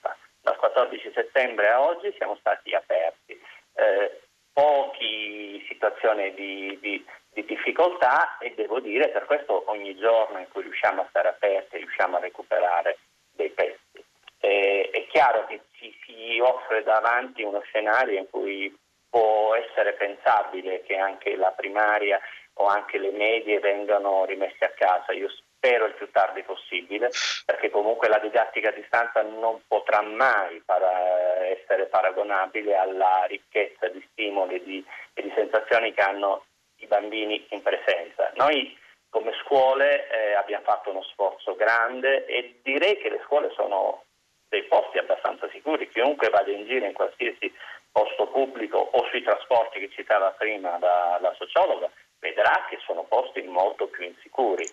dal 0.49 0.57
14 0.57 1.13
settembre 1.15 1.69
a 1.69 1.83
oggi 1.83 2.13
siamo 2.17 2.37
stati 2.37 2.75
aperti. 2.75 3.39
Eh, 3.75 4.21
poche 4.53 5.63
situazioni 5.69 6.33
di, 6.35 6.79
di, 6.81 7.05
di 7.33 7.45
difficoltà 7.45 8.39
e 8.39 8.55
devo 8.57 8.81
dire 8.81 9.11
per 9.11 9.27
questo 9.27 9.65
ogni 9.67 9.95
giorno 9.97 10.39
in 10.39 10.47
cui 10.51 10.63
riusciamo 10.63 11.03
a 11.03 11.07
stare 11.11 11.29
aperti 11.29 11.77
riusciamo 11.77 12.17
a 12.17 12.21
recuperare 12.21 12.99
dei 13.33 13.51
pezzi. 13.51 14.03
Eh, 14.41 14.89
è 14.91 15.07
chiaro 15.09 15.47
che 15.47 15.61
ci 15.73 15.95
si 16.05 16.41
offre 16.41 16.83
davanti 16.83 17.43
uno 17.43 17.61
scenario 17.61 18.19
in 18.19 18.31
cui 18.31 18.75
può 19.11 19.55
essere 19.55 19.93
pensabile 19.93 20.83
che 20.83 20.97
anche 20.97 21.37
la 21.37 21.51
primaria 21.51 22.19
o 22.55 22.67
anche 22.67 22.99
le 22.99 23.11
medie 23.11 23.61
vengano 23.61 24.25
rimesse 24.25 24.65
a 24.65 24.71
casa. 24.71 25.13
Io 25.13 25.29
spero 25.59 25.87
il 25.87 25.95
più 25.95 26.09
tardi 26.11 26.43
possibile, 26.43 27.11
perché 27.45 27.69
comunque 27.69 28.09
la 28.09 28.19
didattica 28.19 28.69
a 28.69 28.73
distanza 28.73 29.23
non 29.23 29.61
potrà 29.67 30.01
mai 30.01 30.63
para- 30.65 31.45
essere 31.47 31.87
paragonabile 31.87 32.77
alla 32.77 33.25
ricchezza 33.27 33.89
di 33.89 34.05
stimoli 34.13 34.63
di, 34.63 34.85
e 35.15 35.23
di, 35.23 35.33
sensazioni 35.35 35.93
che 35.93 36.01
hanno 36.01 36.45
i 36.77 36.87
bambini 36.87 37.45
in 37.51 37.63
presenza. 37.63 38.31
Noi 38.37 38.77
come 39.11 39.33
scuole 39.45 40.09
eh, 40.09 40.35
abbiamo 40.35 40.65
fatto 40.65 40.91
uno 40.91 41.03
sforzo 41.03 41.57
grande 41.57 42.27
e 42.27 42.61
direi 42.63 42.99
che 42.99 43.11
le 43.11 43.21
scuole 43.25 43.51
sono 43.55 44.05
dei 44.49 44.63
posti 44.65 44.99
abbastanza 44.99 45.49
sicuri, 45.51 45.89
chiunque 45.89 46.31
vada 46.31 46.51
in 46.51 46.67
giro 46.67 46.87
in 46.87 46.93
qualsiasi 46.93 47.53
posto 47.91 48.27
pubblico 48.29 48.79
o 48.79 49.05
sui 49.11 49.23
trasporti 49.23 49.81
che 49.81 49.91
citava 49.91 50.31
prima 50.33 50.79
la, 50.79 51.19
la 51.21 51.35
sociologa, 51.37 51.91
vedrà 52.21 52.67
che 52.69 52.79
sono 52.85 53.03
posti 53.05 53.43
molto 53.43 53.89
più 53.89 54.05
insicuri. 54.05 54.67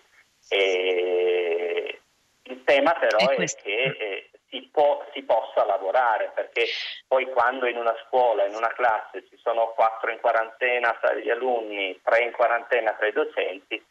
E 0.48 2.00
il 2.42 2.62
tema 2.64 2.92
però 2.94 3.18
è, 3.18 3.36
è 3.36 3.46
che 3.62 3.96
eh, 3.98 4.30
si, 4.48 4.68
può, 4.72 5.04
si, 5.12 5.22
possa 5.22 5.64
lavorare 5.64 6.30
perché 6.34 6.66
poi 7.06 7.24
quando 7.32 7.66
in 7.66 7.76
una 7.76 7.94
scuola, 8.06 8.46
in 8.46 8.54
una 8.54 8.72
classe 8.72 9.26
ci 9.28 9.36
sono 9.42 9.72
quattro 9.74 10.10
in 10.10 10.20
quarantena 10.20 10.96
tra 11.00 11.14
gli 11.14 11.30
alunni, 11.30 11.98
tre 12.02 12.22
in 12.22 12.32
quarantena 12.32 12.92
tra 12.92 13.06
i 13.06 13.12
docenti, 13.12 13.84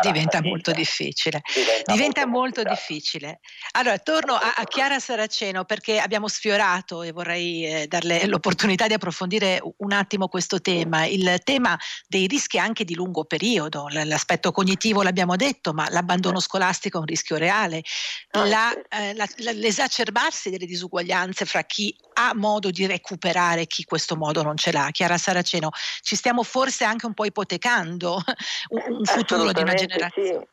diventa 0.00 0.36
fatica. 0.36 0.48
molto 0.48 0.72
difficile. 0.72 1.42
Diventa, 1.52 1.92
diventa 1.92 2.26
molto, 2.26 2.62
molto 2.62 2.70
difficile. 2.70 3.40
Allora, 3.72 3.98
torno 3.98 4.34
a, 4.34 4.54
a, 4.56 4.64
Chiara 4.64 4.98
Saraceno 4.98 5.64
perché 5.64 5.98
abbiamo 5.98 6.28
sfiorato 6.28 7.02
e 7.02 7.12
vorrei 7.12 7.66
eh, 7.66 7.86
darle 7.86 8.26
l'opportunità 8.26 8.86
di 8.86 8.94
approfondire 8.94 9.60
un 9.78 9.92
attimo 9.92 10.28
questo 10.28 10.60
tema, 10.60 11.04
il 11.06 11.40
tema 11.42 11.78
dei 12.06 12.26
rischi 12.26 12.58
anche 12.58 12.84
di 12.84 12.94
lungo 12.94 13.24
periodo. 13.24 13.86
L'aspetto 13.90 14.52
cognitivo 14.52 15.02
l'abbiamo 15.02 15.36
detto, 15.36 15.72
ma 15.72 15.88
l'abbandono 15.90 16.40
scolastico 16.40 16.98
è 16.98 17.00
un 17.00 17.06
rischio 17.06 17.36
reale. 17.36 17.82
La, 18.30 18.72
eh, 18.88 19.14
la, 19.14 19.26
l'esacerbarsi 19.36 20.50
delle 20.50 20.66
disuguaglianze 20.66 21.44
fra 21.44 21.62
chi 21.64 21.94
ha 22.14 22.32
modo 22.34 22.70
di 22.70 22.86
recuperare 22.86 23.66
chi 23.66 23.84
questo 23.84 24.16
modo 24.16 24.42
non 24.42 24.56
ce 24.56 24.70
l'ha. 24.70 24.88
Chiara 24.90 25.18
Saraceno, 25.18 25.70
ci 26.02 26.14
stiamo 26.14 26.42
forse 26.42 26.84
anche 26.84 27.06
un 27.06 27.14
po' 27.14 27.24
ipotecando 27.24 28.22
un, 28.70 28.96
un 28.98 29.04
futuro 29.04 29.52
di 29.52 29.60
una 29.60 29.71
generazione. 29.74 30.28
Sì. 30.28 30.50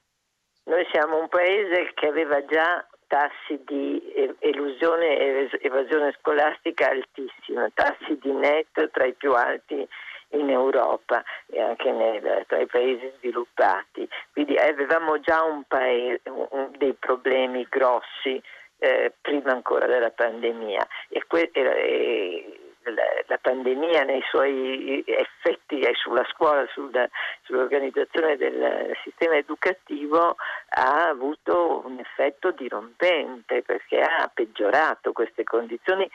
Noi 0.69 0.88
siamo 0.91 1.19
un 1.19 1.27
paese 1.29 1.91
che 1.95 2.08
aveva 2.08 2.45
già 2.45 2.86
tassi 3.08 3.60
di 3.65 3.99
elusione 4.39 5.17
e 5.17 5.49
evasione 5.62 6.15
scolastica 6.19 6.89
altissimi, 6.89 7.67
tassi 7.73 8.19
di 8.21 8.32
net 8.32 8.91
tra 8.91 9.05
i 9.05 9.13
più 9.13 9.34
alti 9.34 9.88
in 10.34 10.49
Europa 10.49 11.23
e 11.47 11.60
anche 11.60 11.91
nel, 11.91 12.43
tra 12.47 12.60
i 12.60 12.67
paesi 12.67 13.12
sviluppati. 13.17 14.08
Quindi 14.32 14.58
avevamo 14.58 15.19
già 15.19 15.43
un 15.43 15.63
paese, 15.63 16.21
un, 16.29 16.69
dei 16.77 16.93
problemi 16.93 17.65
grossi 17.67 18.39
eh, 18.77 19.12
prima 19.21 19.51
ancora 19.51 19.88
della 19.88 20.12
pandemia 20.12 20.88
e, 21.10 21.23
que- 21.25 21.49
e 21.51 22.68
la, 22.91 23.38
pandemia 23.41 24.04
nei 24.04 24.21
suoi 24.30 25.04
effetti 25.06 25.82
sulla 25.93 26.25
scuola, 26.32 26.65
sulla, 26.73 27.08
sull'organizzazione 27.43 28.38
del 28.38 28.97
sistema 29.04 29.36
educativo 29.36 30.36
ha 30.69 31.08
avuto 31.08 31.84
un 31.86 31.99
effetto 31.99 32.52
dirompente 32.52 33.62
perché 33.62 34.02
ha 34.02 34.30
peggiorato 34.34 35.12
queste 35.12 35.43
condizioni 35.43 36.10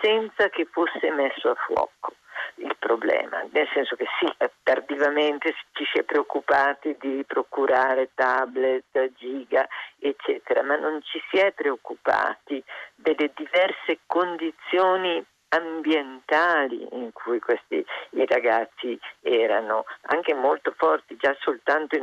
senza 0.00 0.48
che 0.48 0.66
fosse 0.70 1.10
messo 1.10 1.50
a 1.50 1.54
fuoco 1.54 2.14
il 2.56 2.76
problema, 2.78 3.44
nel 3.52 3.68
senso 3.72 3.96
che 3.96 4.06
sì, 4.18 4.30
tardivamente 4.62 5.54
ci 5.72 5.84
si 5.90 5.98
è 5.98 6.02
preoccupati 6.02 6.96
di 7.00 7.24
procurare 7.26 8.10
tablet, 8.14 9.12
giga, 9.16 9.66
eccetera, 9.98 10.62
ma 10.62 10.76
non 10.76 11.00
ci 11.02 11.20
si 11.30 11.38
è 11.38 11.52
preoccupati 11.52 12.62
delle 12.94 13.32
diverse 13.34 14.00
condizioni 14.06 15.24
ambientali 15.54 16.86
in 16.92 17.12
cui 17.12 17.38
questi 17.38 17.84
i 18.10 18.26
ragazzi 18.26 18.98
erano 19.20 19.84
anche 20.02 20.34
molto 20.34 20.74
forti 20.76 21.16
già 21.16 21.34
soltanto 21.40 21.96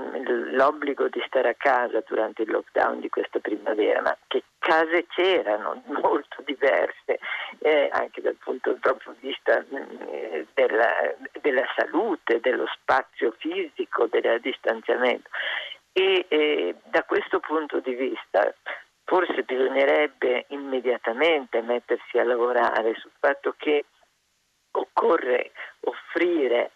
l'obbligo 0.52 1.08
di 1.10 1.22
stare 1.28 1.50
a 1.50 1.56
casa 1.56 2.04
durante 2.08 2.44
il 2.44 2.52
lockdown 2.52 3.00
di 3.00 3.10
questa 3.10 3.40
primavera, 3.40 4.02
ma 4.02 4.18
che 4.28 4.44
case 4.60 5.06
c'erano 5.08 5.82
molto 6.02 6.42
diverse 6.46 7.20
eh, 7.60 7.90
anche 7.92 8.22
dal 8.22 8.38
punto 8.42 8.78
proprio 8.80 9.14
di 9.20 9.28
vista 9.28 9.64
eh, 10.10 10.48
della, 10.54 11.16
della, 11.42 11.66
salute, 11.76 12.40
dello 12.40 12.68
spazio 12.74 13.34
fisico, 13.38 14.08
del 14.08 14.40
distanziamento. 14.42 15.30
E 15.94 16.26
eh, 16.30 16.76
da 16.86 17.04
questo 17.04 17.40
punto 17.40 17.80
di 17.80 17.94
vista 17.94 18.54
forse 19.12 19.43
bisognerebbe 19.43 20.45
immediatamente 20.52 21.62
mettersi 21.62 22.17
a 22.17 22.24
lavorare 22.24 22.95
sul 22.95 23.12
fatto 23.19 23.54
che 23.58 23.84
occorre 24.71 25.52
offrire 25.82 26.71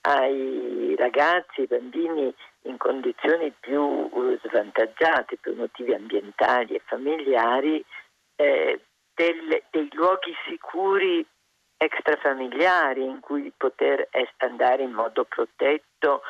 ai 0.00 0.96
ragazzi, 0.98 1.60
ai 1.60 1.66
bambini 1.68 2.34
in 2.62 2.76
condizioni 2.76 3.52
più 3.60 4.10
eh, 4.12 4.40
svantaggiate 4.48 5.38
per 5.40 5.54
motivi 5.54 5.94
ambientali 5.94 6.74
e 6.74 6.82
familiari 6.86 7.84
eh, 8.34 8.80
del, 9.14 9.62
dei 9.70 9.88
luoghi 9.92 10.34
sicuri 10.48 11.24
extrafamiliari 11.76 13.04
in 13.04 13.20
cui 13.20 13.52
poter 13.56 14.08
andare 14.38 14.82
in 14.82 14.90
modo 14.90 15.22
protetto 15.22 16.22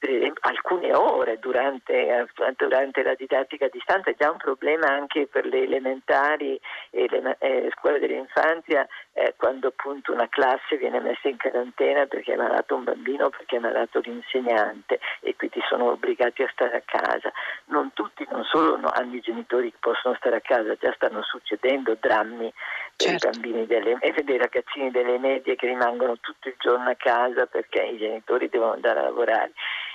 eh, 0.00 0.32
alcune 0.40 0.94
ore 0.94 1.38
durante, 1.38 1.92
eh, 1.92 2.26
durante, 2.56 3.02
la 3.02 3.14
didattica 3.14 3.66
a 3.66 3.70
distanza, 3.70 4.10
è 4.10 4.14
già 4.16 4.30
un 4.30 4.36
problema 4.36 4.86
anche 4.86 5.26
per 5.26 5.44
le 5.46 5.62
elementari 5.62 6.58
e 6.90 7.06
le 7.08 7.36
eh, 7.40 7.70
scuole 7.76 7.98
dell'infanzia 7.98 8.86
eh, 9.12 9.34
quando 9.36 9.68
appunto 9.68 10.12
una 10.12 10.28
classe 10.28 10.76
viene 10.76 11.00
messa 11.00 11.28
in 11.28 11.36
quarantena 11.36 12.06
perché 12.06 12.34
è 12.34 12.36
malato 12.36 12.76
un 12.76 12.84
bambino, 12.84 13.30
perché 13.30 13.56
è 13.56 13.60
malato 13.60 14.00
l'insegnante 14.00 15.00
e 15.20 15.34
quindi 15.36 15.60
sono 15.68 15.90
obbligati 15.90 16.42
a 16.42 16.50
stare 16.52 16.76
a 16.76 16.82
casa. 16.84 17.32
Non 17.66 17.92
tutti, 17.92 18.26
non 18.30 18.44
solo 18.44 18.76
no, 18.76 18.88
hanno 18.92 19.16
i 19.16 19.20
genitori 19.20 19.70
che 19.70 19.78
possono 19.80 20.14
stare 20.14 20.36
a 20.36 20.40
casa, 20.40 20.76
già 20.76 20.92
stanno 20.94 21.22
succedendo 21.22 21.96
drammi 21.98 22.52
per 22.96 23.08
certo. 23.08 23.28
i 23.28 23.30
bambini 23.30 23.66
delle, 23.66 23.96
e 24.00 24.12
dei 24.22 24.38
ragazzini 24.38 24.90
delle 24.90 25.18
medie 25.18 25.56
che 25.56 25.66
rimangono 25.66 26.18
tutto 26.20 26.48
il 26.48 26.56
giorno 26.58 26.88
a 26.88 26.96
casa 26.96 27.46
perché 27.46 27.82
i 27.82 27.98
genitori 27.98 28.48
devono 28.48 28.72
andare 28.72 29.00
a 29.00 29.02
lavorare 29.02 29.52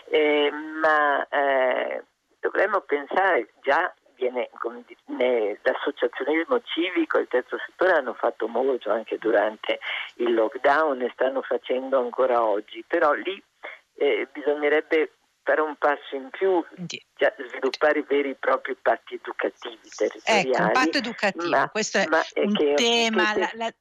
eh, 0.10 0.52
ma 0.52 1.28
eh, 1.28 2.04
dovremmo 2.40 2.82
pensare 2.82 3.54
già 3.62 3.94
viene, 4.16 4.50
dire, 5.06 5.60
l'associazionismo 5.64 6.62
civico 6.62 7.18
e 7.18 7.22
il 7.22 7.28
terzo 7.28 7.58
settore 7.66 7.94
hanno 7.94 8.14
fatto 8.14 8.48
molto 8.48 8.92
anche 8.92 9.18
durante 9.18 9.80
il 10.16 10.34
lockdown 10.34 11.02
e 11.02 11.12
stanno 11.14 11.42
facendo 11.42 12.00
ancora 12.00 12.44
oggi, 12.44 12.84
però 12.88 13.14
lì 13.14 13.42
eh, 13.96 14.28
bisognerebbe 14.32 15.14
fare 15.44 15.62
un 15.62 15.76
passo 15.76 16.16
in 16.16 16.30
più, 16.30 16.64
cioè 17.16 17.36
sviluppare 17.50 18.00
i 18.00 18.06
veri 18.08 18.30
e 18.30 18.36
propri 18.36 18.76
patti 18.82 19.16
educativi 19.16 19.90
territoriali. 19.96 20.50
Ecco, 20.50 20.62
un 20.64 20.72
patto 20.72 20.98
educativo, 20.98 21.50
ma, 21.50 21.70
questo 21.70 21.98
è 21.98 22.06
un 22.36 22.54
che, 22.54 22.74
tema, 22.76 23.34
che, 23.34 23.40
la, 23.40 23.52
la, 23.56 23.74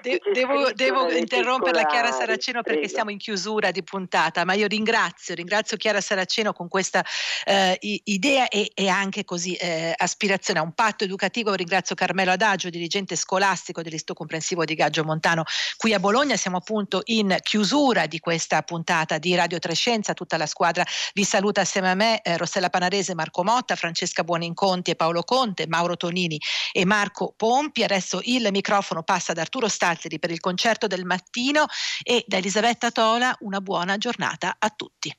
De- 0.00 0.20
devo, 0.32 0.70
devo 0.72 1.10
interrompere 1.10 1.72
la 1.72 1.84
Chiara 1.84 2.12
Saraceno 2.12 2.62
perché 2.62 2.82
prego. 2.82 2.94
siamo 2.94 3.10
in 3.10 3.18
chiusura 3.18 3.72
di 3.72 3.82
puntata, 3.82 4.44
ma 4.44 4.52
io 4.52 4.68
ringrazio, 4.68 5.34
ringrazio 5.34 5.76
Chiara 5.76 6.00
Saraceno 6.00 6.52
con 6.52 6.68
questa 6.68 7.04
eh, 7.44 7.76
idea 8.04 8.46
e, 8.46 8.70
e, 8.72 8.86
anche 8.86 9.24
così 9.24 9.54
eh, 9.54 9.92
aspirazione 9.96 10.60
a 10.60 10.62
un 10.62 10.74
patto 10.74 11.02
educativo. 11.02 11.54
Ringrazio 11.54 11.96
Carmelo 11.96 12.30
Adagio, 12.30 12.70
dirigente 12.70 13.16
scolastico 13.16 13.82
dell'Istituto 13.82 14.14
Comprensivo 14.14 14.64
di 14.64 14.74
Gaggio 14.74 15.02
Montano 15.02 15.42
qui 15.76 15.92
a 15.92 15.98
Bologna. 15.98 16.36
Siamo 16.36 16.58
appunto 16.58 17.00
in 17.06 17.36
chiusura 17.42 18.06
di 18.06 18.20
questa 18.20 18.62
puntata 18.62 19.18
di 19.18 19.34
Radio 19.34 19.58
Trescenza. 19.58 20.14
Tutta 20.14 20.36
la 20.36 20.46
squadra 20.46 20.84
vi 21.14 21.24
saluta 21.24 21.62
assieme 21.62 21.90
a 21.90 21.94
me, 21.94 22.22
eh, 22.22 22.36
Rossella 22.36 22.70
Panarese, 22.70 23.12
Marco 23.16 23.42
Motta, 23.42 23.74
Francesca 23.74 24.22
Buoninconti 24.22 24.92
e 24.92 24.94
Paolo 24.94 25.24
Conte, 25.24 25.66
Mauro 25.66 25.96
Tonini 25.96 26.40
e 26.70 26.84
Marco 26.84 27.34
Pompi. 27.36 27.82
Adesso 27.82 28.20
il 28.22 28.46
microfono 28.52 29.02
passa 29.02 29.32
da 29.32 29.46
Arturo 29.48 29.68
Stalzeri 29.68 30.18
per 30.18 30.30
il 30.30 30.40
concerto 30.40 30.86
del 30.86 31.06
mattino 31.06 31.64
e 32.02 32.22
da 32.26 32.36
Elisabetta 32.36 32.90
Tola 32.90 33.34
una 33.40 33.62
buona 33.62 33.96
giornata 33.96 34.56
a 34.58 34.68
tutti. 34.68 35.10